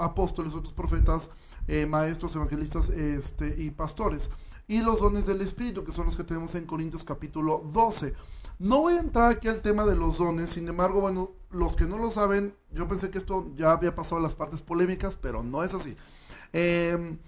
[0.00, 1.30] apóstoles, otros profetas,
[1.68, 4.30] eh, maestros, evangelistas este, y pastores.
[4.66, 8.14] Y los dones del Espíritu, que son los que tenemos en Corintios capítulo 12.
[8.60, 11.86] No voy a entrar aquí al tema de los dones, sin embargo, bueno, los que
[11.86, 15.42] no lo saben, yo pensé que esto ya había pasado a las partes polémicas, pero
[15.42, 15.96] no es así.
[16.52, 17.18] Em,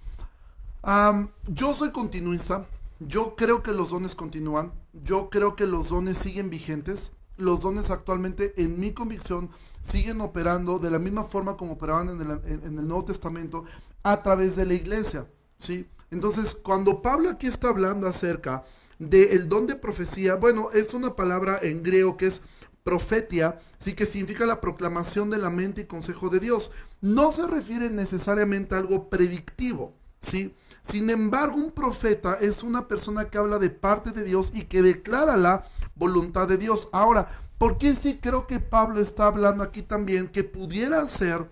[1.49, 2.67] yo soy continuista,
[3.01, 7.91] yo creo que los dones continúan, yo creo que los dones siguen vigentes, los dones
[7.91, 9.49] actualmente, en mi convicción,
[9.83, 13.65] siguen operando de la misma forma como operaban en el, en el Nuevo Testamento
[14.03, 15.89] a través de la iglesia, ¿sí?
[16.11, 18.63] Entonces, cuando Pablo aquí está hablando acerca
[19.11, 22.43] del don de profecía, bueno, es una palabra en griego que es
[22.85, 26.71] profetia, sí que significa la proclamación de la mente y consejo de Dios.
[27.01, 30.53] No se refiere necesariamente a algo predictivo, ¿sí?
[30.85, 34.83] Sin embargo, un profeta es una persona que habla de parte de Dios y que
[34.83, 36.89] declara la voluntad de Dios.
[36.93, 41.49] Ahora, ¿por qué sí creo que Pablo está hablando aquí también que pudiera ser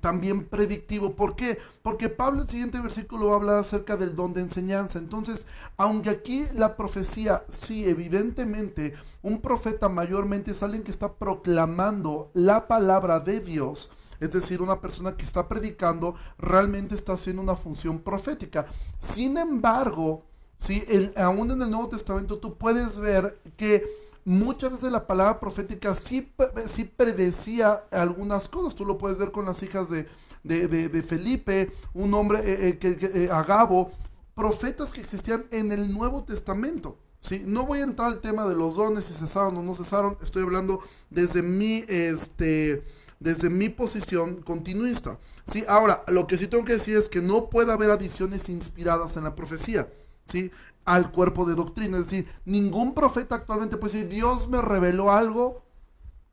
[0.00, 1.14] también predictivo.
[1.14, 1.58] ¿Por qué?
[1.82, 4.98] Porque Pablo en el siguiente versículo va a hablar acerca del don de enseñanza.
[4.98, 12.30] Entonces, aunque aquí la profecía, sí, evidentemente, un profeta mayormente es alguien que está proclamando
[12.34, 13.90] la palabra de Dios.
[14.20, 18.64] Es decir, una persona que está predicando realmente está haciendo una función profética.
[19.00, 20.22] Sin embargo,
[20.56, 20.84] sí,
[21.16, 23.84] aún en el Nuevo Testamento tú puedes ver que
[24.24, 26.32] muchas veces la palabra profética sí,
[26.68, 28.74] sí predecía algunas cosas.
[28.74, 30.06] Tú lo puedes ver con las hijas de,
[30.42, 33.90] de, Felipe, un hombre, eh, eh, que, eh, Agabo,
[34.34, 36.98] profetas que existían en el Nuevo Testamento.
[37.20, 37.42] ¿sí?
[37.46, 40.16] No voy a entrar al tema de los dones, si cesaron o no cesaron.
[40.22, 40.80] Estoy hablando
[41.10, 42.82] desde mi, este,
[43.20, 45.18] desde mi posición continuista.
[45.44, 45.64] ¿sí?
[45.68, 49.24] Ahora, lo que sí tengo que decir es que no puede haber adiciones inspiradas en
[49.24, 49.88] la profecía.
[50.26, 50.50] ¿sí?
[50.84, 51.98] Al cuerpo de doctrina.
[51.98, 55.62] Es decir, ningún profeta actualmente puede decir, Dios me reveló algo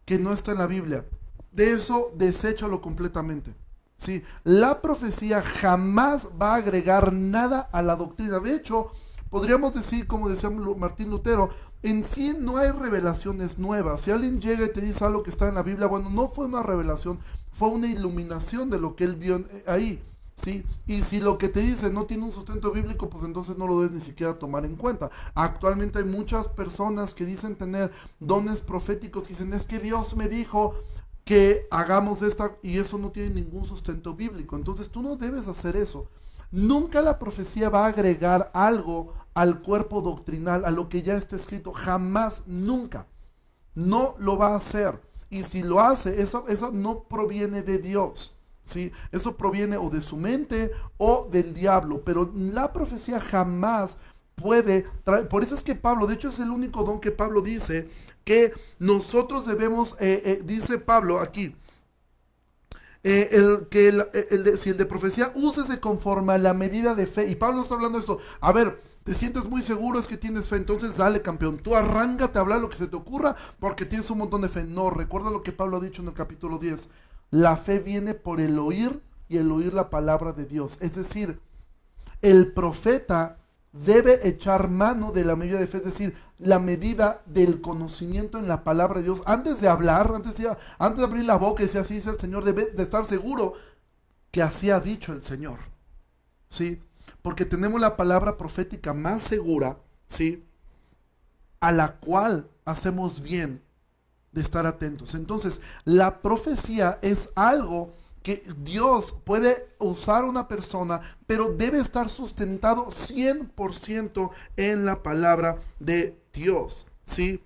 [0.05, 1.05] que no está en la Biblia.
[1.51, 3.55] De eso deséchalo completamente.
[3.97, 4.23] ¿sí?
[4.43, 8.39] La profecía jamás va a agregar nada a la doctrina.
[8.39, 8.91] De hecho,
[9.29, 11.49] podríamos decir, como decía Martín Lutero,
[11.83, 14.01] en sí no hay revelaciones nuevas.
[14.01, 16.45] Si alguien llega y te dice algo que está en la Biblia, bueno, no fue
[16.45, 17.19] una revelación,
[17.51, 20.01] fue una iluminación de lo que él vio ahí.
[20.39, 20.63] ¿Sí?
[20.87, 23.79] Y si lo que te dice no tiene un sustento bíblico, pues entonces no lo
[23.79, 25.09] debes ni siquiera tomar en cuenta.
[25.35, 30.27] Actualmente hay muchas personas que dicen tener dones proféticos, que dicen, es que Dios me
[30.27, 30.73] dijo
[31.25, 34.55] que hagamos esta, y eso no tiene ningún sustento bíblico.
[34.55, 36.09] Entonces tú no debes hacer eso.
[36.51, 41.35] Nunca la profecía va a agregar algo al cuerpo doctrinal, a lo que ya está
[41.35, 41.71] escrito.
[41.73, 43.07] Jamás, nunca.
[43.75, 44.99] No lo va a hacer.
[45.29, 48.38] Y si lo hace, eso, eso no proviene de Dios.
[48.69, 48.91] ¿Sí?
[49.11, 52.03] Eso proviene o de su mente o del diablo.
[52.05, 53.97] Pero la profecía jamás
[54.35, 55.27] puede traer.
[55.27, 57.89] Por eso es que Pablo, de hecho es el único don que Pablo dice
[58.23, 61.55] que nosotros debemos, eh, eh, dice Pablo aquí,
[63.03, 67.07] eh, el, que el, de, si el de profecía, úsese conforme a la medida de
[67.07, 67.29] fe.
[67.29, 68.19] Y Pablo está hablando de esto.
[68.41, 71.59] A ver, te sientes muy seguro, es que tienes fe, entonces dale campeón.
[71.59, 74.63] Tú arráncate a hablar lo que se te ocurra porque tienes un montón de fe.
[74.63, 76.89] No, recuerda lo que Pablo ha dicho en el capítulo 10.
[77.31, 80.77] La fe viene por el oír y el oír la palabra de Dios.
[80.81, 81.39] Es decir,
[82.21, 83.37] el profeta
[83.71, 88.47] debe echar mano de la medida de fe, es decir, la medida del conocimiento en
[88.47, 89.21] la palabra de Dios.
[89.25, 92.67] Antes de hablar, antes de, abrir la boca y decir así dice el Señor, debe
[92.71, 93.53] de estar seguro
[94.31, 95.59] que así ha dicho el Señor.
[96.49, 96.81] ¿Sí?
[97.21, 100.45] Porque tenemos la palabra profética más segura, ¿sí?
[101.59, 103.61] A la cual hacemos bien
[104.31, 105.15] de estar atentos.
[105.15, 107.91] Entonces, la profecía es algo
[108.23, 116.21] que Dios puede usar una persona, pero debe estar sustentado 100% en la palabra de
[116.33, 117.43] Dios, ¿sí?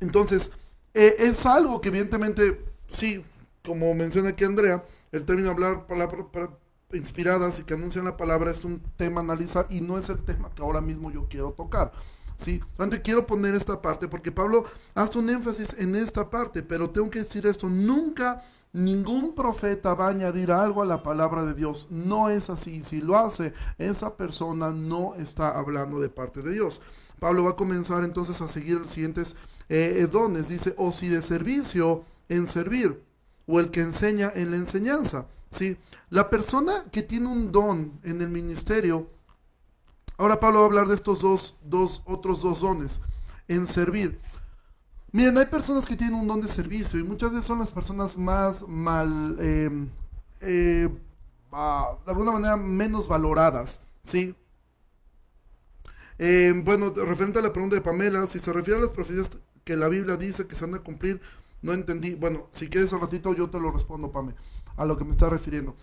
[0.00, 0.52] Entonces,
[0.94, 3.24] eh, es algo que evidentemente, sí,
[3.64, 6.26] como menciona aquí Andrea, el término hablar palabras
[6.92, 10.22] inspiradas y que anuncian la palabra es un tema a analizar y no es el
[10.22, 11.92] tema que ahora mismo yo quiero tocar.
[12.36, 12.60] ¿Sí?
[12.76, 17.10] Solamente quiero poner esta parte porque Pablo hace un énfasis en esta parte, pero tengo
[17.10, 21.88] que decir esto, nunca ningún profeta va a añadir algo a la palabra de Dios.
[21.90, 22.84] No es así.
[22.84, 26.82] Si lo hace, esa persona no está hablando de parte de Dios.
[27.18, 29.34] Pablo va a comenzar entonces a seguir los siguientes
[29.68, 30.48] eh, dones.
[30.48, 33.02] Dice, o si de servicio en servir,
[33.46, 35.26] o el que enseña en la enseñanza.
[35.50, 35.76] ¿sí?
[36.10, 39.10] La persona que tiene un don en el ministerio,
[40.16, 43.00] ahora Pablo va a hablar de estos dos, dos otros dos dones,
[43.48, 44.18] en servir.
[45.12, 48.18] Miren, hay personas que tienen un don de servicio y muchas veces son las personas
[48.18, 49.88] más mal, eh,
[50.42, 50.88] eh,
[51.52, 54.34] ah, de alguna manera menos valoradas, ¿sí?
[56.18, 59.30] Eh, bueno, referente a la pregunta de Pamela, si se refiere a las profecías
[59.64, 61.20] que la Biblia dice que se van a cumplir,
[61.62, 62.14] no entendí.
[62.14, 64.34] Bueno, si quieres un ratito yo te lo respondo, Pame,
[64.76, 65.76] a lo que me está refiriendo.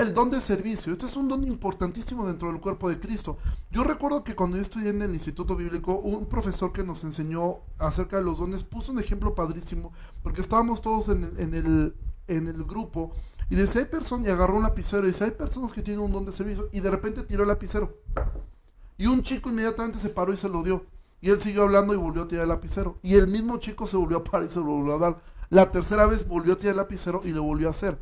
[0.00, 0.92] El don de servicio.
[0.92, 3.36] Este es un don importantísimo dentro del cuerpo de Cristo.
[3.70, 7.60] Yo recuerdo que cuando yo estudié en el Instituto Bíblico, un profesor que nos enseñó
[7.78, 11.94] acerca de los dones puso un ejemplo padrísimo, porque estábamos todos en el, en el,
[12.28, 13.12] en el grupo
[13.50, 16.12] y decía, hay personas, y agarró un lapicero y dice, hay personas que tienen un
[16.12, 17.92] don de servicio, y de repente tiró el lapicero.
[18.96, 20.86] Y un chico inmediatamente se paró y se lo dio.
[21.20, 22.98] Y él siguió hablando y volvió a tirar el lapicero.
[23.02, 25.22] Y el mismo chico se volvió a parar y se lo volvió a dar.
[25.48, 27.98] La tercera vez volvió a tirar el lapicero y lo volvió a hacer.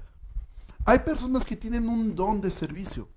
[0.88, 3.10] Hay personas que tienen un don de servicio.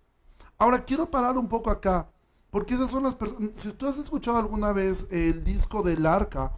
[0.58, 2.12] Ahora quiero parar un poco acá,
[2.50, 3.52] porque esas son las personas.
[3.54, 6.52] Si tú has escuchado alguna vez el disco del arca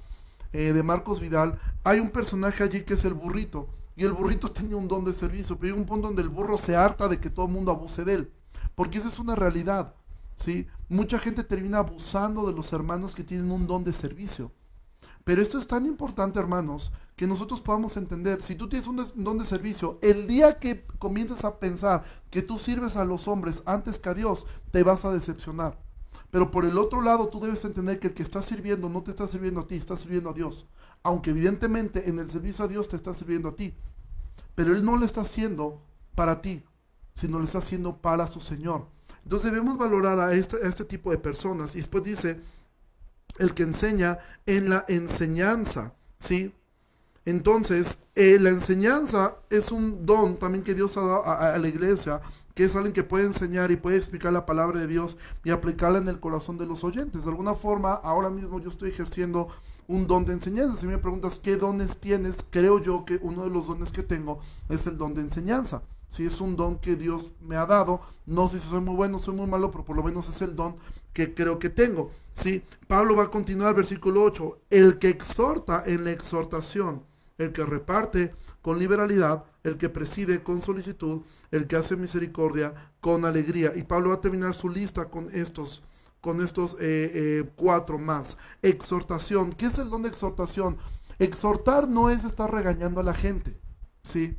[0.54, 3.70] eh, de Marcos Vidal, hay un personaje allí que es el burrito.
[3.96, 6.58] Y el burrito tenía un don de servicio, pero hay un punto donde el burro
[6.58, 8.34] se harta de que todo el mundo abuse de él.
[8.74, 9.94] Porque esa es una realidad.
[10.36, 10.66] ¿sí?
[10.90, 14.52] Mucha gente termina abusando de los hermanos que tienen un don de servicio.
[15.24, 19.38] Pero esto es tan importante, hermanos, que nosotros podamos entender, si tú tienes un don
[19.38, 24.00] de servicio, el día que comiences a pensar que tú sirves a los hombres antes
[24.00, 25.80] que a Dios, te vas a decepcionar.
[26.30, 29.12] Pero por el otro lado, tú debes entender que el que está sirviendo no te
[29.12, 30.66] está sirviendo a ti, está sirviendo a Dios.
[31.04, 33.76] Aunque evidentemente en el servicio a Dios te está sirviendo a ti.
[34.56, 35.82] Pero Él no lo está haciendo
[36.16, 36.64] para ti,
[37.14, 38.88] sino lo está haciendo para su Señor.
[39.24, 41.76] Entonces debemos valorar a este, a este tipo de personas.
[41.76, 42.42] Y después dice,
[43.40, 46.54] el que enseña en la enseñanza, ¿sí?
[47.26, 52.20] Entonces, eh, la enseñanza es un don también que Dios ha dado a, la iglesia,
[52.54, 56.00] que es alguien que puede enseñar y puede explicar la palabra de Dios y aplicarla
[56.00, 57.24] en el corazón de los oyentes.
[57.24, 59.48] De alguna forma, ahora mismo yo estoy ejerciendo
[59.88, 60.78] un don de enseñanza.
[60.78, 64.40] Si me preguntas qué dones tienes, creo yo que uno de los dones que tengo
[64.70, 65.82] es el don de enseñanza.
[66.10, 69.18] Si es un don que Dios me ha dado, no sé si soy muy bueno,
[69.18, 70.76] soy muy malo, pero por lo menos es el don
[71.14, 72.12] que creo que tengo.
[72.34, 72.64] ¿Sí?
[72.88, 77.06] Pablo va a continuar, versículo 8, el que exhorta en la exhortación,
[77.38, 81.22] el que reparte con liberalidad, el que preside con solicitud,
[81.52, 83.72] el que hace misericordia con alegría.
[83.76, 85.84] Y Pablo va a terminar su lista con estos,
[86.22, 88.38] con estos eh, eh, cuatro más.
[88.62, 90.78] Exhortación, ¿qué es el don de exhortación?
[91.20, 93.60] Exhortar no es estar regañando a la gente,
[94.04, 94.38] ¿sí?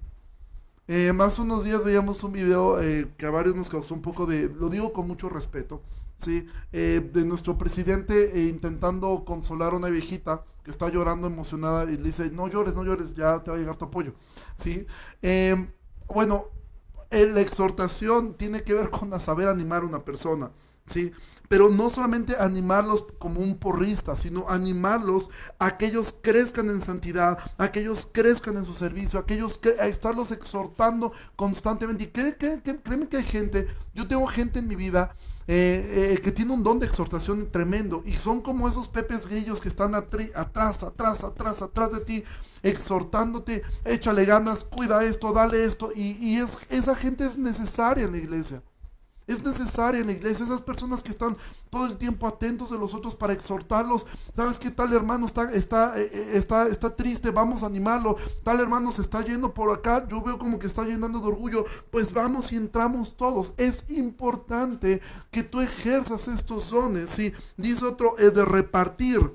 [0.87, 2.77] Eh, más unos días veíamos un video
[3.17, 5.83] que a varios nos causó un poco de, lo digo con mucho respeto,
[6.27, 12.05] Eh, de nuestro presidente intentando consolar a una viejita que está llorando emocionada y le
[12.05, 14.15] dice, no llores, no llores, ya te va a llegar tu apoyo.
[14.57, 14.87] ¿sí?
[16.09, 16.47] bueno,
[17.11, 20.51] la exhortación tiene que ver con saber animar a una persona.
[20.87, 21.13] ¿Sí?
[21.49, 27.39] Pero no solamente animarlos como un porrista, sino animarlos a que ellos crezcan en santidad,
[27.59, 32.05] a que ellos crezcan en su servicio, a que ellos a estarlos exhortando constantemente.
[32.05, 35.15] Y créeme que hay gente, yo tengo gente en mi vida
[35.47, 39.61] eh, eh, que tiene un don de exhortación tremendo y son como esos pepes grillos
[39.61, 42.25] que están atrás, atrás, atrás, atrás de ti,
[42.63, 45.91] exhortándote, échale ganas, cuida esto, dale esto.
[45.95, 48.63] Y, y es, esa gente es necesaria en la iglesia.
[49.27, 51.35] Es necesaria en la iglesia, esas personas que están
[51.71, 54.07] todo el tiempo atentos de los otros para exhortarlos.
[54.37, 57.31] ¿Sabes qué tal hermano está, está, eh, eh, está, está triste?
[57.31, 58.17] Vamos a animarlo.
[58.43, 60.07] Tal hermano se está yendo por acá.
[60.09, 61.65] Yo veo como que está llenando de orgullo.
[61.91, 63.55] Pues vamos y entramos todos.
[63.57, 65.01] Es importante
[65.31, 67.09] que tú ejerzas estos dones.
[67.09, 67.33] ¿sí?
[67.57, 69.33] Dice otro, es de repartir.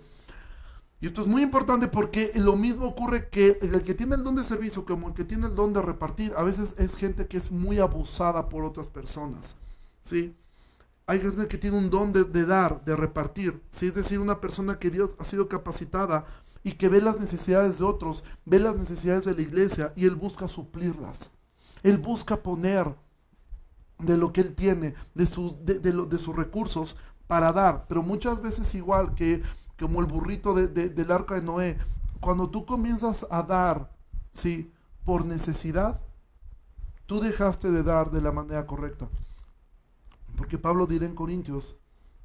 [1.01, 4.35] Y esto es muy importante porque lo mismo ocurre que el que tiene el don
[4.35, 7.37] de servicio como el que tiene el don de repartir, a veces es gente que
[7.37, 9.55] es muy abusada por otras personas.
[10.09, 10.35] ¿Sí?
[11.05, 13.87] Hay gente que tiene un don de, dar, de repartir, ¿sí?
[13.87, 16.25] Es decir, una persona que Dios ha sido capacitada
[16.63, 20.15] y que ve las necesidades de otros, ve las necesidades de la iglesia y él
[20.15, 21.31] busca suplirlas.
[21.81, 22.95] Él busca poner
[23.99, 26.95] de lo que él tiene, de sus, de, de sus recursos
[27.27, 27.85] para dar.
[27.87, 29.41] Pero muchas veces igual que
[29.79, 31.77] como el burrito del arca de Noé,
[32.19, 33.95] cuando tú comienzas a dar,
[34.33, 34.71] ¿sí?
[35.05, 36.01] Por necesidad,
[37.05, 39.09] tú dejaste de dar de la manera correcta.
[40.39, 41.75] Porque Pablo dirá en Corintios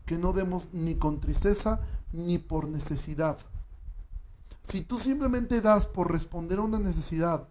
[0.06, 1.80] que no demos ni con tristeza
[2.12, 3.36] ni por necesidad.
[4.62, 7.48] Si tú simplemente das por responder a una necesidad,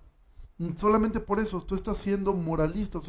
[0.77, 3.01] solamente por eso tú estás siendo moralista.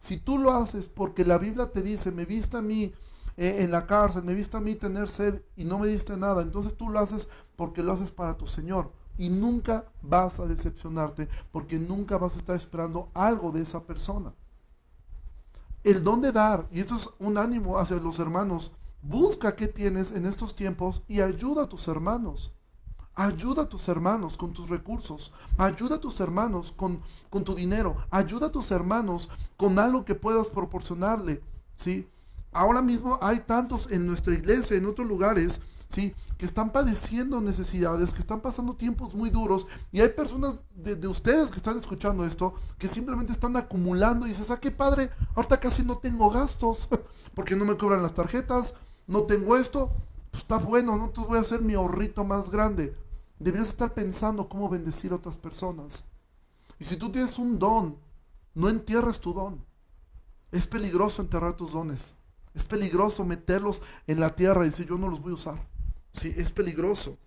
[0.00, 2.92] Si tú lo haces porque la Biblia te dice, me viste a mí
[3.36, 6.42] eh, en la cárcel, me viste a mí tener sed y no me diste nada,
[6.42, 8.92] entonces tú lo haces porque lo haces para tu Señor.
[9.16, 14.34] Y nunca vas a decepcionarte porque nunca vas a estar esperando algo de esa persona
[15.84, 18.72] el don de dar, y esto es un ánimo hacia los hermanos,
[19.02, 22.52] busca qué tienes en estos tiempos y ayuda a tus hermanos.
[23.14, 25.32] Ayuda a tus hermanos con tus recursos.
[25.58, 27.94] Ayuda a tus hermanos con, con tu dinero.
[28.10, 29.28] Ayuda a tus hermanos
[29.58, 31.42] con algo que puedas proporcionarle.
[31.76, 32.08] ¿sí?
[32.52, 35.60] Ahora mismo hay tantos en nuestra iglesia, en otros lugares,
[35.92, 36.14] ¿sí?
[36.38, 41.50] que están padeciendo necesidades, que están pasando tiempos muy duros, y hay personas de, ustedes
[41.50, 45.84] que están escuchando esto, que simplemente están acumulando y dices, ah, qué padre, ahorita casi
[45.84, 46.88] no tengo gastos,
[47.34, 48.74] porque no me cobran las tarjetas,
[49.06, 49.92] no tengo esto,
[50.30, 51.04] pues está bueno, ¿no?
[51.04, 52.96] Entonces voy a hacer mi ahorrito más grande.
[53.38, 56.06] Deberías estar pensando cómo bendecir a otras personas.
[56.78, 57.98] Y si tú tienes un don,
[58.54, 59.64] no entierres tu don.
[60.50, 62.16] Es peligroso enterrar tus dones.
[62.54, 65.71] Es peligroso meterlos en la tierra y decir yo no los voy a usar.
[66.12, 67.18] Sí, es peligroso.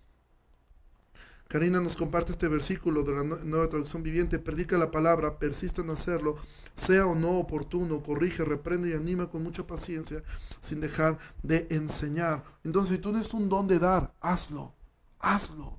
[1.48, 4.40] Karina nos comparte este versículo de la nueva traducción viviente.
[4.40, 6.36] Predica la palabra, persiste en hacerlo,
[6.74, 10.24] sea o no oportuno, corrige, reprende y anima con mucha paciencia,
[10.60, 12.42] sin dejar de enseñar.
[12.64, 14.74] Entonces, si tú tienes un don de dar, hazlo,
[15.20, 15.78] hazlo.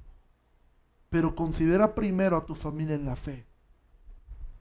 [1.10, 3.46] Pero considera primero a tu familia en la fe.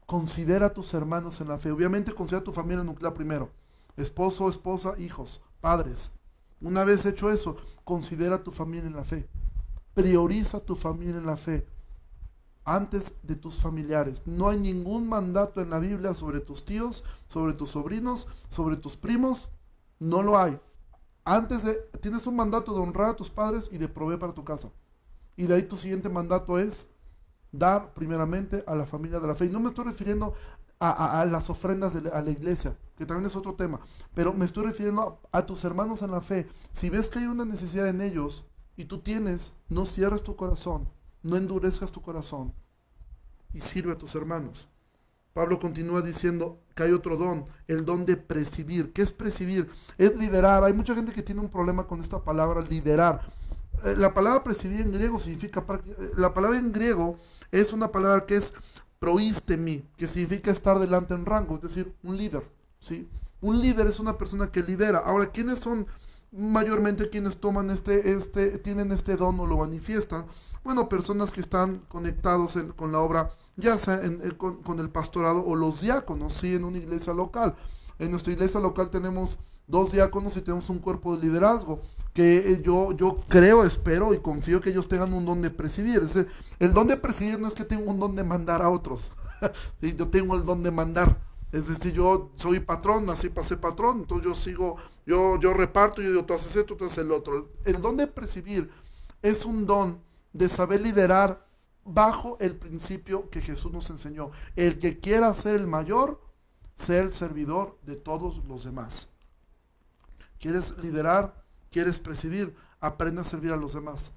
[0.06, 1.70] Considera a tus hermanos en la fe.
[1.70, 3.52] Obviamente, considera a tu familia nuclear primero.
[3.96, 6.12] Esposo, esposa, hijos, padres.
[6.60, 9.28] Una vez hecho eso, considera tu familia en la fe.
[9.94, 11.66] Prioriza tu familia en la fe
[12.66, 14.22] antes de tus familiares.
[14.26, 18.96] No hay ningún mandato en la Biblia sobre tus tíos, sobre tus sobrinos, sobre tus
[18.96, 19.48] primos.
[19.98, 20.60] No lo hay.
[21.24, 24.44] Antes de, tienes un mandato de honrar a tus padres y de proveer para tu
[24.44, 24.70] casa.
[25.36, 26.88] Y de ahí tu siguiente mandato es
[27.52, 29.46] dar primeramente a la familia de la fe.
[29.46, 30.34] Y no me estoy refiriendo
[30.78, 33.80] a, las ofrendas a la iglesia, que también es otro tema,
[34.14, 36.46] pero me estoy refiriendo a, tus hermanos en la fe.
[36.72, 38.44] Si ves que hay una necesidad en ellos
[38.76, 40.88] y tú tienes, no cierres tu corazón,
[41.22, 42.54] no endurezcas tu corazón
[43.52, 44.68] y sirve a tus hermanos.
[45.32, 48.94] Pablo continúa diciendo que hay otro don, el don de presidir.
[48.94, 49.68] ¿Qué es presidir?
[49.98, 50.64] Es liderar.
[50.64, 53.20] Hay mucha gente que tiene un problema con esta palabra, liderar.
[53.84, 57.18] Eh, la palabra presidir en griego significa, eh, la palabra en griego
[57.50, 58.54] es una palabra que es
[58.98, 62.48] proístemi, que significa estar delante en rango, es decir, un líder,
[62.80, 63.08] ¿sí?
[63.40, 64.98] Un líder es una persona que lidera.
[64.98, 65.86] Ahora, ¿quiénes son
[66.32, 70.26] mayormente quienes toman este, este, tienen este don o lo manifiestan?
[70.64, 74.00] Bueno, personas que están conectados con la obra, ya sea
[74.36, 76.54] con, el pastorado o los diáconos, ¿sí?
[76.54, 77.54] En una iglesia local.
[77.98, 81.80] en nuestra iglesia local tenemos dos diáconos y tenemos un cuerpo de liderazgo
[82.12, 86.00] que eh, yo, yo creo, espero y confío que ellos tengan un don de presidir.
[86.58, 89.10] el don de presidir no es que tenga un don de mandar a otros,
[89.80, 91.20] yo tengo el don de mandar.
[91.52, 96.10] Es decir, yo soy patrón, así pasé patrón, entonces yo sigo, yo, yo reparto, yo
[96.10, 97.50] digo, tú haces esto, tú haces el otro.
[97.64, 98.68] El don de presidir
[99.22, 100.02] es un don
[100.32, 101.46] de saber liderar
[101.84, 104.32] bajo el principio que Jesús nos enseñó.
[104.56, 106.20] El que quiera ser el mayor,
[106.74, 109.08] sea el servidor de todos los demás.
[110.38, 111.34] ¿Quieres liderar?
[111.70, 112.54] ¿Quieres presidir?
[112.80, 114.12] Aprende a servir a los demás.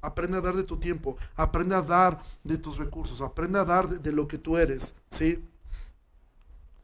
[0.00, 1.16] Aprende a dar de tu tiempo.
[1.34, 3.20] Aprende a dar de tus recursos.
[3.20, 4.94] Aprende a dar de, lo que tú eres.
[5.10, 5.38] ¿sí?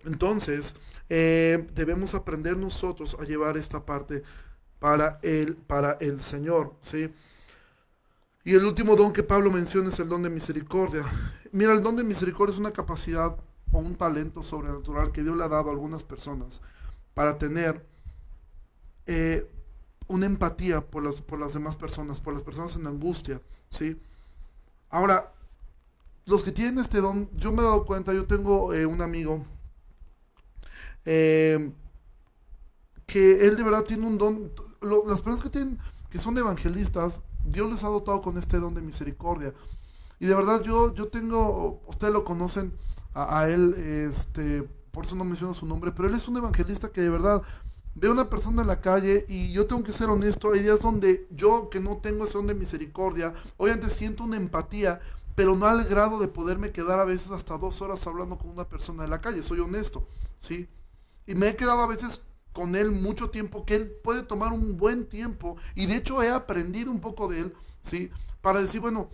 [0.05, 0.75] Entonces,
[1.09, 4.23] eh, debemos aprender nosotros a llevar esta parte
[4.79, 6.75] para el, para el Señor.
[6.81, 7.13] ¿sí?
[8.43, 11.05] Y el último don que Pablo menciona es el don de misericordia.
[11.53, 13.37] Mira, el don de misericordia es una capacidad
[13.71, 16.63] o un talento sobrenatural que Dios le ha dado a algunas personas
[17.13, 17.87] para tener
[19.07, 19.51] eh,
[20.09, 24.01] una empatía por las, por las demás personas, por las personas en angustia, ¿sí?
[24.89, 25.33] Ahora,
[26.27, 29.45] los que tienen este don, yo me he dado cuenta, yo tengo eh, un amigo
[31.05, 31.73] eh,
[33.07, 35.79] que él de verdad tiene un don, las personas que tienen,
[36.11, 39.55] que son evangelistas, Dios les ha dotado con este don de misericordia.
[40.19, 42.73] Y de verdad yo, yo tengo, ustedes lo conocen
[43.15, 47.01] a, él, este, por eso no menciono su nombre, pero él es un evangelista que
[47.01, 47.43] de verdad
[48.03, 51.27] a una persona en la calle y yo tengo que ser honesto, hay días donde
[51.31, 55.01] yo que no tengo ese don de misericordia, obviamente siento una empatía,
[55.35, 58.69] pero no al grado de poderme quedar a veces hasta dos horas hablando con una
[58.69, 60.07] persona en la calle, soy honesto,
[60.39, 60.69] ¿sí?
[61.27, 62.23] Y me he quedado a veces
[62.53, 66.31] con él mucho tiempo, que él puede tomar un buen tiempo, y de hecho he
[66.31, 68.11] aprendido un poco de él, ¿sí?
[68.41, 69.11] Para decir, bueno,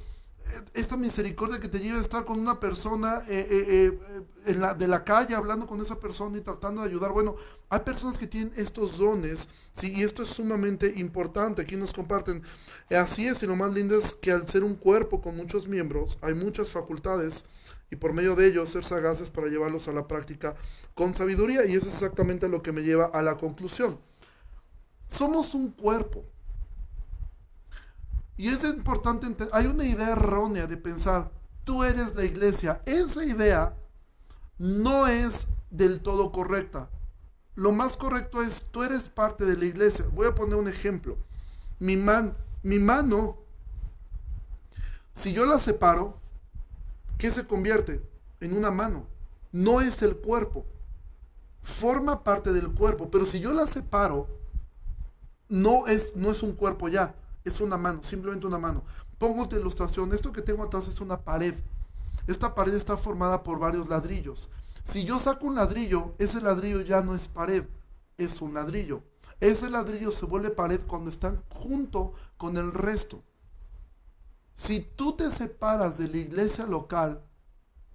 [0.74, 4.74] esta misericordia que te lleva a estar con una persona eh, eh, eh, en la,
[4.74, 7.12] de la calle, hablando con esa persona y tratando de ayudar.
[7.12, 7.34] Bueno,
[7.68, 9.92] hay personas que tienen estos dones, ¿sí?
[9.94, 11.62] y esto es sumamente importante.
[11.62, 12.42] Aquí nos comparten.
[12.90, 16.18] Así es, y lo más lindo es que al ser un cuerpo con muchos miembros,
[16.22, 17.44] hay muchas facultades
[17.90, 20.56] y por medio de ellos ser sagaces para llevarlos a la práctica
[20.94, 21.64] con sabiduría.
[21.66, 23.98] Y eso es exactamente lo que me lleva a la conclusión.
[25.08, 26.24] Somos un cuerpo.
[28.36, 31.30] Y es importante, hay una idea errónea de pensar,
[31.64, 32.82] tú eres la iglesia.
[32.84, 33.74] Esa idea
[34.58, 36.90] no es del todo correcta.
[37.54, 40.04] Lo más correcto es, tú eres parte de la iglesia.
[40.12, 41.16] Voy a poner un ejemplo.
[41.78, 43.38] Mi, man, mi mano,
[45.14, 46.20] si yo la separo,
[47.16, 48.02] ¿qué se convierte?
[48.40, 49.06] En una mano.
[49.50, 50.66] No es el cuerpo.
[51.62, 54.28] Forma parte del cuerpo, pero si yo la separo,
[55.48, 57.14] no es, no es un cuerpo ya
[57.46, 58.82] es una mano, simplemente una mano.
[59.18, 60.12] Pongo otra ilustración.
[60.12, 61.54] Esto que tengo atrás es una pared.
[62.26, 64.50] Esta pared está formada por varios ladrillos.
[64.84, 67.64] Si yo saco un ladrillo, ese ladrillo ya no es pared,
[68.18, 69.02] es un ladrillo.
[69.40, 73.22] Ese ladrillo se vuelve pared cuando están junto con el resto.
[74.54, 77.22] Si tú te separas de la iglesia local,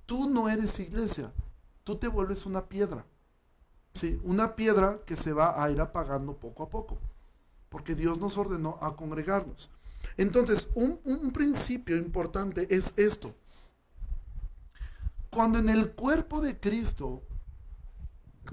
[0.05, 1.33] tú no eres iglesia,
[1.83, 3.05] tú te vuelves una piedra.
[3.93, 4.19] ¿sí?
[4.23, 6.99] Una piedra que se va a ir apagando poco a poco
[7.72, 9.69] porque Dios nos ordenó a congregarnos.
[10.17, 13.34] Entonces, un, principio importante es esto.
[15.32, 17.24] Cuando en el cuerpo de Cristo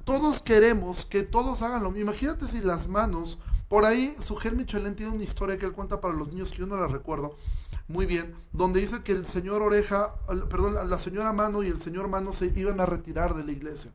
[0.04, 2.12] todos queremos que todos hagan lo mismo.
[2.12, 3.38] Imagínate si las manos,
[3.68, 6.66] por ahí Sujel Michelén tiene una historia que él cuenta para los niños que yo
[6.66, 7.34] no la recuerdo
[7.88, 10.14] muy bien, donde dice que el señor oreja,
[10.48, 13.90] perdón, la señora mano y el señor mano se iban a retirar de la iglesia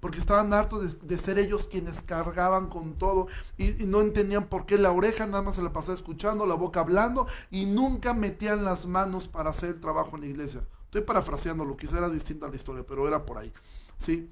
[0.00, 4.78] porque estaban hartos de, ser ellos quienes cargaban con todo y, no entendían por qué
[4.78, 8.86] la oreja nada más se la pasaba escuchando, la boca hablando y nunca metían las
[8.86, 10.66] manos para hacer el trabajo en la iglesia.
[10.84, 13.52] Estoy parafraseándolo, quizá era distinta la historia, pero era por ahí.
[13.98, 14.30] ¿sí?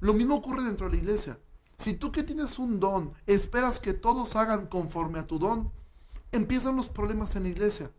[0.00, 1.38] Lo mismo ocurre dentro de la iglesia.
[1.76, 5.72] Si tú que tienes un don esperas que todos hagan conforme a tu don,
[6.32, 7.90] empiezan los problemas en la iglesia.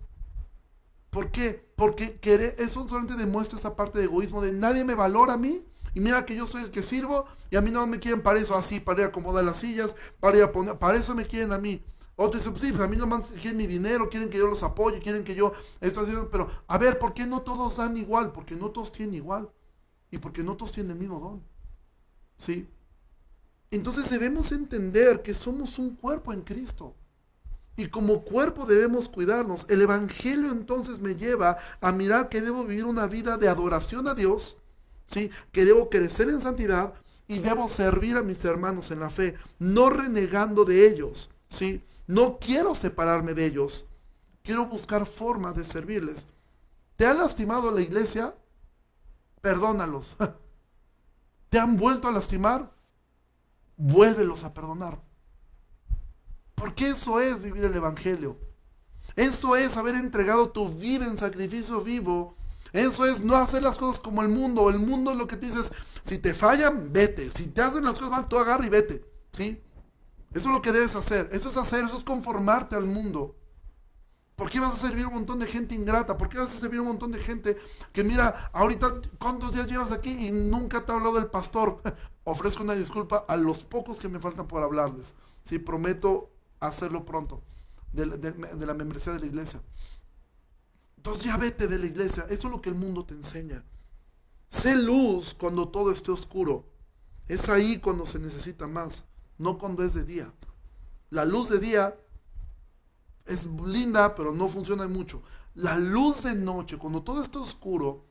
[1.10, 1.68] ¿Por qué?
[1.76, 2.20] Porque
[2.58, 6.26] eso solamente demuestra esa parte de egoísmo de nadie me valora a mí, y mira
[6.26, 8.80] que yo soy el que sirvo y a mí no me quieren para eso así,
[8.80, 11.58] para ir a acomodar las sillas, para ir a poner, para eso me quieren a
[11.58, 11.84] mí.
[12.16, 14.62] Otros dicen, sí, pues a mí no me quieren mi dinero, quieren que yo los
[14.64, 18.34] apoye, quieren que yo esto pero a ver, ¿por qué no todos dan igual?
[18.34, 19.50] Porque no todos tienen igual
[20.12, 21.44] y porque no todos tienen el mismo don.
[22.38, 22.68] ¿Sí?
[23.72, 26.96] Entonces debemos entender que somos un cuerpo en Cristo.
[27.78, 29.66] Y como cuerpo debemos cuidarnos.
[29.70, 34.14] El Evangelio entonces me lleva a mirar que debo vivir una vida de adoración a
[34.14, 34.58] Dios
[35.52, 36.94] que debo crecer en santidad
[37.28, 41.82] y debo servir a mis hermanos en la fe, no renegando de ellos, ¿sí?
[42.08, 43.86] No quiero separarme de ellos,
[44.44, 46.28] quiero buscar formas de servirles.
[46.96, 48.34] ¿Te ha lastimado la iglesia?
[49.42, 50.16] Perdónalos.
[51.50, 52.72] ¿Te han vuelto a lastimar?
[53.80, 55.02] vuélvelos a perdonar.
[56.54, 58.38] Porque eso es vivir el Evangelio.
[59.16, 62.36] Eso es haber entregado tu vida en sacrificio vivo.
[62.74, 64.70] Eso es no hacer las cosas como el mundo.
[64.70, 65.72] El mundo es lo que te dices,
[66.04, 67.30] si te fallan, vete.
[67.30, 69.06] Si te hacen las cosas mal, tú agarra y vete.
[69.32, 69.62] ¿Sí?
[70.34, 71.30] Eso es lo que debes hacer.
[71.32, 73.36] Eso es hacer, eso es conformarte al mundo.
[74.40, 76.16] ¿Por qué vas a servir a un montón de gente ingrata?
[76.16, 77.58] ¿Por qué vas a servir a un montón de gente
[77.92, 78.88] que mira, ahorita,
[79.20, 81.82] ¿cuántos días llevas aquí y nunca te ha hablado del pastor?
[82.24, 85.14] Ofrezco una disculpa a los pocos que me faltan por hablarles.
[85.44, 87.42] Sí, prometo hacerlo pronto,
[87.92, 88.06] de,
[88.66, 89.62] la membresía de la iglesia.
[91.00, 92.26] Entonces ya vete de la iglesia.
[92.30, 93.64] Eso es lo que el mundo te enseña.
[94.50, 96.66] Sé luz cuando todo esté oscuro.
[97.26, 99.06] Es ahí cuando se necesita más,
[99.38, 100.34] no cuando es de día.
[101.10, 101.98] La luz de día
[103.28, 105.24] es linda, pero no funciona mucho.
[105.56, 108.06] La luz de noche, cuando todo está oscuro,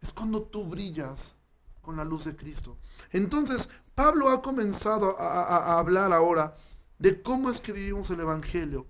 [0.00, 1.34] es cuando tú brillas
[1.82, 2.78] con la luz de Cristo.
[3.12, 6.54] Entonces, Pablo ha comenzado a, hablar ahora
[6.98, 8.86] de cómo es que vivimos el Evangelio.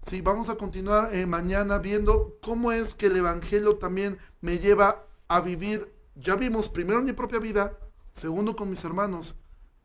[0.00, 5.04] Sí, vamos a continuar eh, mañana viendo cómo es que el Evangelio también me lleva
[5.28, 7.78] a vivir, ya vimos primero mi propia vida,
[8.12, 9.36] segundo con mis hermanos,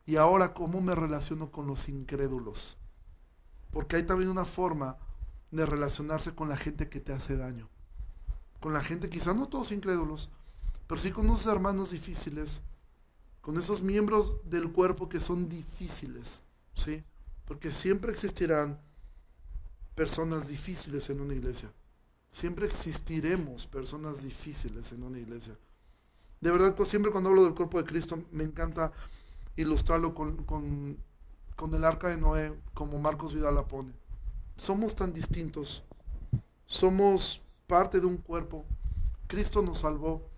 [0.06, 2.78] y ahora cómo me relaciono con los incrédulos.
[3.70, 4.96] Porque hay también una forma
[5.50, 7.68] de relacionarse con la gente que te hace daño.
[8.60, 10.30] Con la gente, quizás no todos incrédulos,
[10.86, 12.62] pero sí con unos hermanos difíciles,
[13.42, 16.42] con esos miembros del cuerpo que son difíciles,
[16.74, 17.04] ¿sí?
[17.44, 18.80] Porque siempre existirán
[19.96, 21.72] personas difíciles en una iglesia.
[22.30, 25.58] Siempre existiremos personas difíciles en una iglesia.
[26.40, 28.92] De verdad, siempre cuando hablo del cuerpo de Cristo, me encanta
[29.56, 33.92] ilustrarlo con, con el arca de Noé, como Marcos Vidal la pone.
[34.56, 35.82] Somos tan distintos.
[36.66, 38.64] Somos parte de un cuerpo.
[39.26, 40.28] Cristo nos salvó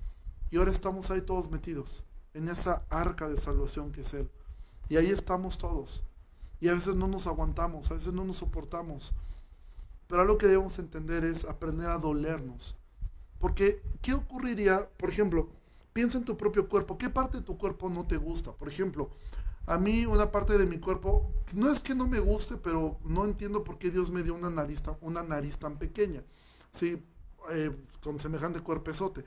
[0.51, 4.31] y ahora estamos ahí todos metidos en esa arca de salvación que es Él.
[4.89, 6.05] Y ahí estamos todos.
[6.61, 9.13] Y a veces no nos aguantamos, a veces no nos soportamos.
[10.09, 12.77] Pero algo que debemos entender es aprender a dolernos.
[13.39, 14.91] Porque, ¿qué ocurriría?
[14.97, 15.51] Por ejemplo,
[15.93, 16.99] piensa en tu propio cuerpo.
[16.99, 18.53] ¿Qué parte de tu cuerpo no te gusta?
[18.53, 19.11] Por ejemplo,
[19.67, 23.27] a mí una parte de mi cuerpo, no es que no me guste, pero no
[23.27, 26.25] entiendo por qué Dios me dio una nariz tan, una nariz tan pequeña,
[26.73, 27.03] ¿sí?
[27.51, 27.71] Eh,
[28.03, 29.25] con semejante cuerpezote.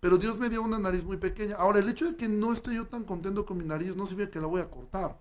[0.00, 1.56] Pero Dios me dio una nariz muy pequeña.
[1.56, 4.32] Ahora, el hecho de que no esté yo tan contento con mi nariz no significa
[4.32, 5.18] que la voy a cortar.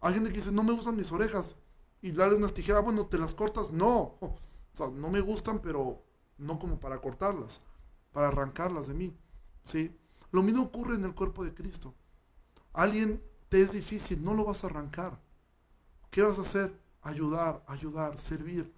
[0.00, 1.56] Hay gente que dice, no me gustan mis orejas.
[2.04, 3.72] Y dale unas tijeras, bueno, ¿te las cortas?
[3.72, 4.18] No.
[4.20, 4.38] O
[4.74, 6.04] sea, no me gustan, pero
[6.36, 7.62] no como para cortarlas,
[8.12, 9.16] para arrancarlas de mí.
[9.62, 9.96] ¿sí?
[10.30, 11.94] Lo mismo ocurre en el cuerpo de Cristo.
[12.74, 13.22] Alguien
[13.62, 15.18] es difícil, no lo vas a arrancar.
[16.10, 16.78] ¿Qué vas a hacer?
[17.02, 18.70] Ayudar, ayudar, servir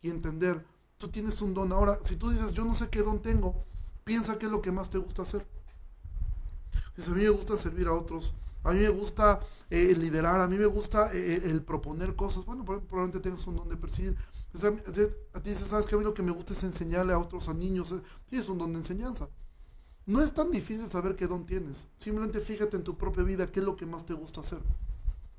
[0.00, 0.64] y entender.
[0.98, 1.72] Tú tienes un don.
[1.72, 3.64] Ahora, si tú dices, yo no sé qué don tengo,
[4.04, 5.46] piensa qué es lo que más te gusta hacer.
[6.96, 8.34] Dice, a mí me gusta servir a otros,
[8.68, 9.40] a mí me gusta
[9.70, 12.44] eh, liderar, a mí me gusta eh, eh, el proponer cosas.
[12.44, 14.16] Bueno, probablemente tengas un don de percibir.
[15.32, 17.48] a ti dices, ¿sabes que A mí lo que me gusta es enseñarle a otros,
[17.48, 17.94] a niños.
[18.30, 19.28] Sí, es un don de enseñanza.
[20.06, 21.86] No es tan difícil saber qué don tienes.
[21.98, 24.60] Simplemente fíjate en tu propia vida qué es lo que más te gusta hacer.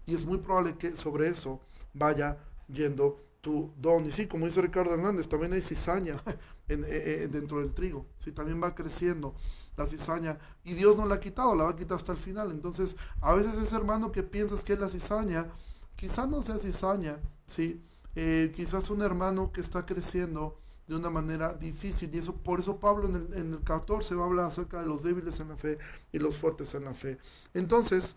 [0.06, 1.60] Y es muy probable que sobre eso
[1.94, 4.06] vaya yendo tu don.
[4.06, 6.22] Y sí, como dice Ricardo Hernández, también hay cizaña
[6.70, 8.06] eh, eh, dentro del trigo.
[8.18, 9.36] Sí, también va creciendo
[9.76, 10.38] la cizaña.
[10.64, 12.52] Y Dios no la ha quitado, la va a quitar hasta el final.
[12.52, 15.48] Entonces, a veces ese hermano que piensas que es la cizaña,
[15.96, 17.84] quizás no sea cizaña, ¿sí?
[18.16, 20.58] Eh, quizás un hermano que está creciendo
[20.88, 22.14] de una manera difícil.
[22.14, 24.88] Y eso, por eso Pablo en el, en el 14 va a hablar acerca de
[24.88, 25.78] los débiles en la fe
[26.12, 27.18] y los fuertes en la fe.
[27.54, 28.16] Entonces,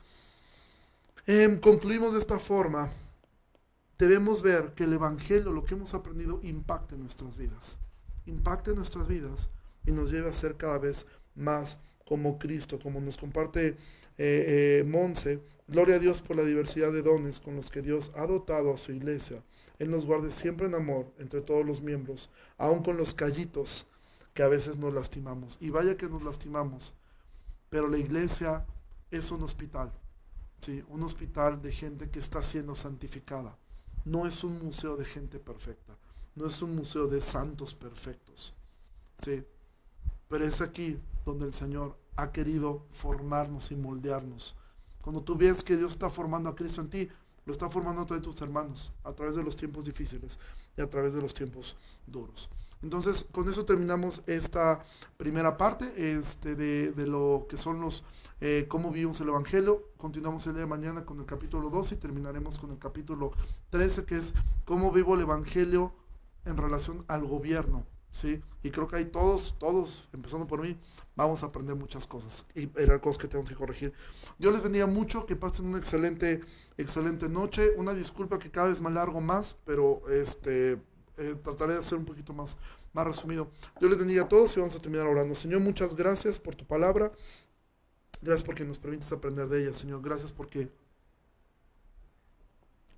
[1.27, 2.91] em, concluimos de esta forma.
[3.99, 7.79] Debemos ver que el Evangelio, lo que hemos aprendido, impacta en nuestras vidas.
[8.27, 9.49] Impacta en nuestras vidas
[9.87, 13.77] y nos lleva a ser cada vez más como Cristo, como nos comparte eh,
[14.19, 15.41] eh, Monse.
[15.67, 18.77] Gloria a Dios por la diversidad de dones con los que Dios ha dotado a
[18.77, 19.43] su iglesia.
[19.79, 23.87] Él nos guarde siempre en amor entre todos los miembros, aun con los callitos
[24.35, 25.57] que a veces nos lastimamos.
[25.61, 26.95] Y vaya que nos lastimamos,
[27.71, 28.67] pero la iglesia
[29.11, 29.93] es un hospital,
[30.61, 30.85] ¿sí?
[30.89, 33.59] un hospital de gente que está siendo santificada.
[34.05, 35.97] No es un museo de gente perfecta,
[36.35, 38.55] no es un museo de santos perfectos.
[39.17, 39.45] ¿sí?
[40.29, 44.57] Pero es aquí donde el Señor ha querido formarnos y moldearnos.
[45.01, 47.09] Cuando tú ves que Dios está formando a Cristo en ti,
[47.45, 50.39] lo está formando a través de tus hermanos, a través de los tiempos difíciles
[50.77, 51.77] y a través de los tiempos
[52.07, 52.49] duros.
[52.83, 54.81] Entonces, con eso terminamos esta
[55.17, 58.03] primera parte este, de, lo que son los,
[58.41, 59.91] eh, cómo vivimos el Evangelio.
[59.97, 63.33] Continuamos el día de mañana con el capítulo 12 y terminaremos con el capítulo
[63.71, 65.95] 13, que es cómo vivo el Evangelio
[66.45, 68.41] en relación al gobierno ¿sí?
[68.63, 70.79] Y creo que ahí todos, todos, empezando por mí,
[71.17, 72.45] vamos a aprender muchas cosas.
[72.55, 73.93] Y eran cosas que tenemos que corregir.
[74.39, 76.41] Yo les bendiga mucho, que pasen una excelente,
[76.77, 77.71] excelente noche.
[77.77, 80.73] Una disculpa que cada vez me largo más, pero este,
[81.17, 82.57] eh, trataré de hacer un poquito más,
[82.93, 83.51] más resumido.
[83.81, 85.35] Yo les bendiga a todos y vamos a terminar orando.
[85.35, 87.11] Señor, muchas gracias por tu palabra.
[88.21, 90.01] Gracias porque nos permites aprender de ella, Señor.
[90.01, 90.71] Gracias porque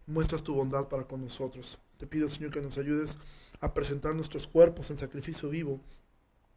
[0.07, 1.79] muestras tu bondad para con nosotros.
[1.99, 3.19] Te pido, Señor, que nos ayudes
[3.61, 5.81] a presentar nuestros cuerpos en sacrificio vivo,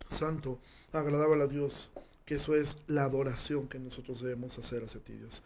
[0.09, 0.59] santo,
[0.91, 1.91] agradable a Dios,
[2.25, 5.43] que eso es la adoración que nosotros debemos hacer hacia ti, Dios.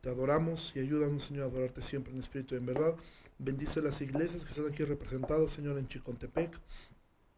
[0.00, 2.96] Te adoramos y ayúdanos, Señor, a adorarte siempre en espíritu y en verdad.
[3.38, 6.58] Bendice las iglesias que están aquí representadas, Señor, en Chicontepec,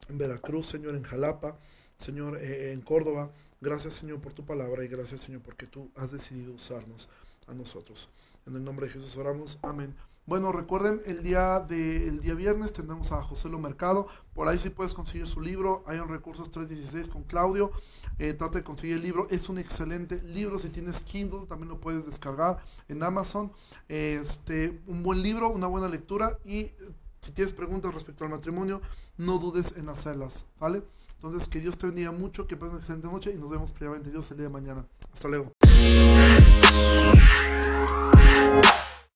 [0.09, 1.59] en Veracruz, Señor, en Jalapa,
[1.97, 3.31] Señor, eh, en Córdoba.
[3.61, 7.11] Gracias, Señor, por tu palabra y gracias, Señor, porque tú has decidido usarnos
[7.51, 8.09] a nosotros.
[8.47, 9.59] En el nombre de Jesús oramos.
[9.63, 9.95] Amén.
[10.27, 14.07] Bueno, recuerden, el día, de, el día viernes tendremos a José Lo Mercado.
[14.33, 15.83] Por ahí sí puedes conseguir su libro.
[15.87, 17.73] Hay un Recursos 316 con Claudio.
[18.19, 19.27] Eh, trata de conseguir el libro.
[19.31, 20.59] Es un excelente libro.
[20.59, 23.51] Si tienes Kindle, también lo puedes descargar en Amazon.
[23.89, 26.39] Este, un buen libro, una buena lectura.
[26.45, 26.75] Y eh,
[27.21, 28.81] si tienes preguntas respecto al matrimonio,
[29.17, 30.47] no dudes en hacerlas.
[30.61, 30.85] ¿Vale?
[31.23, 34.11] Entonces, que Dios te bendiga mucho, que pases una excelente noche y nos vemos previamente
[34.11, 34.87] Dios el día de mañana.
[35.13, 35.53] Hasta luego.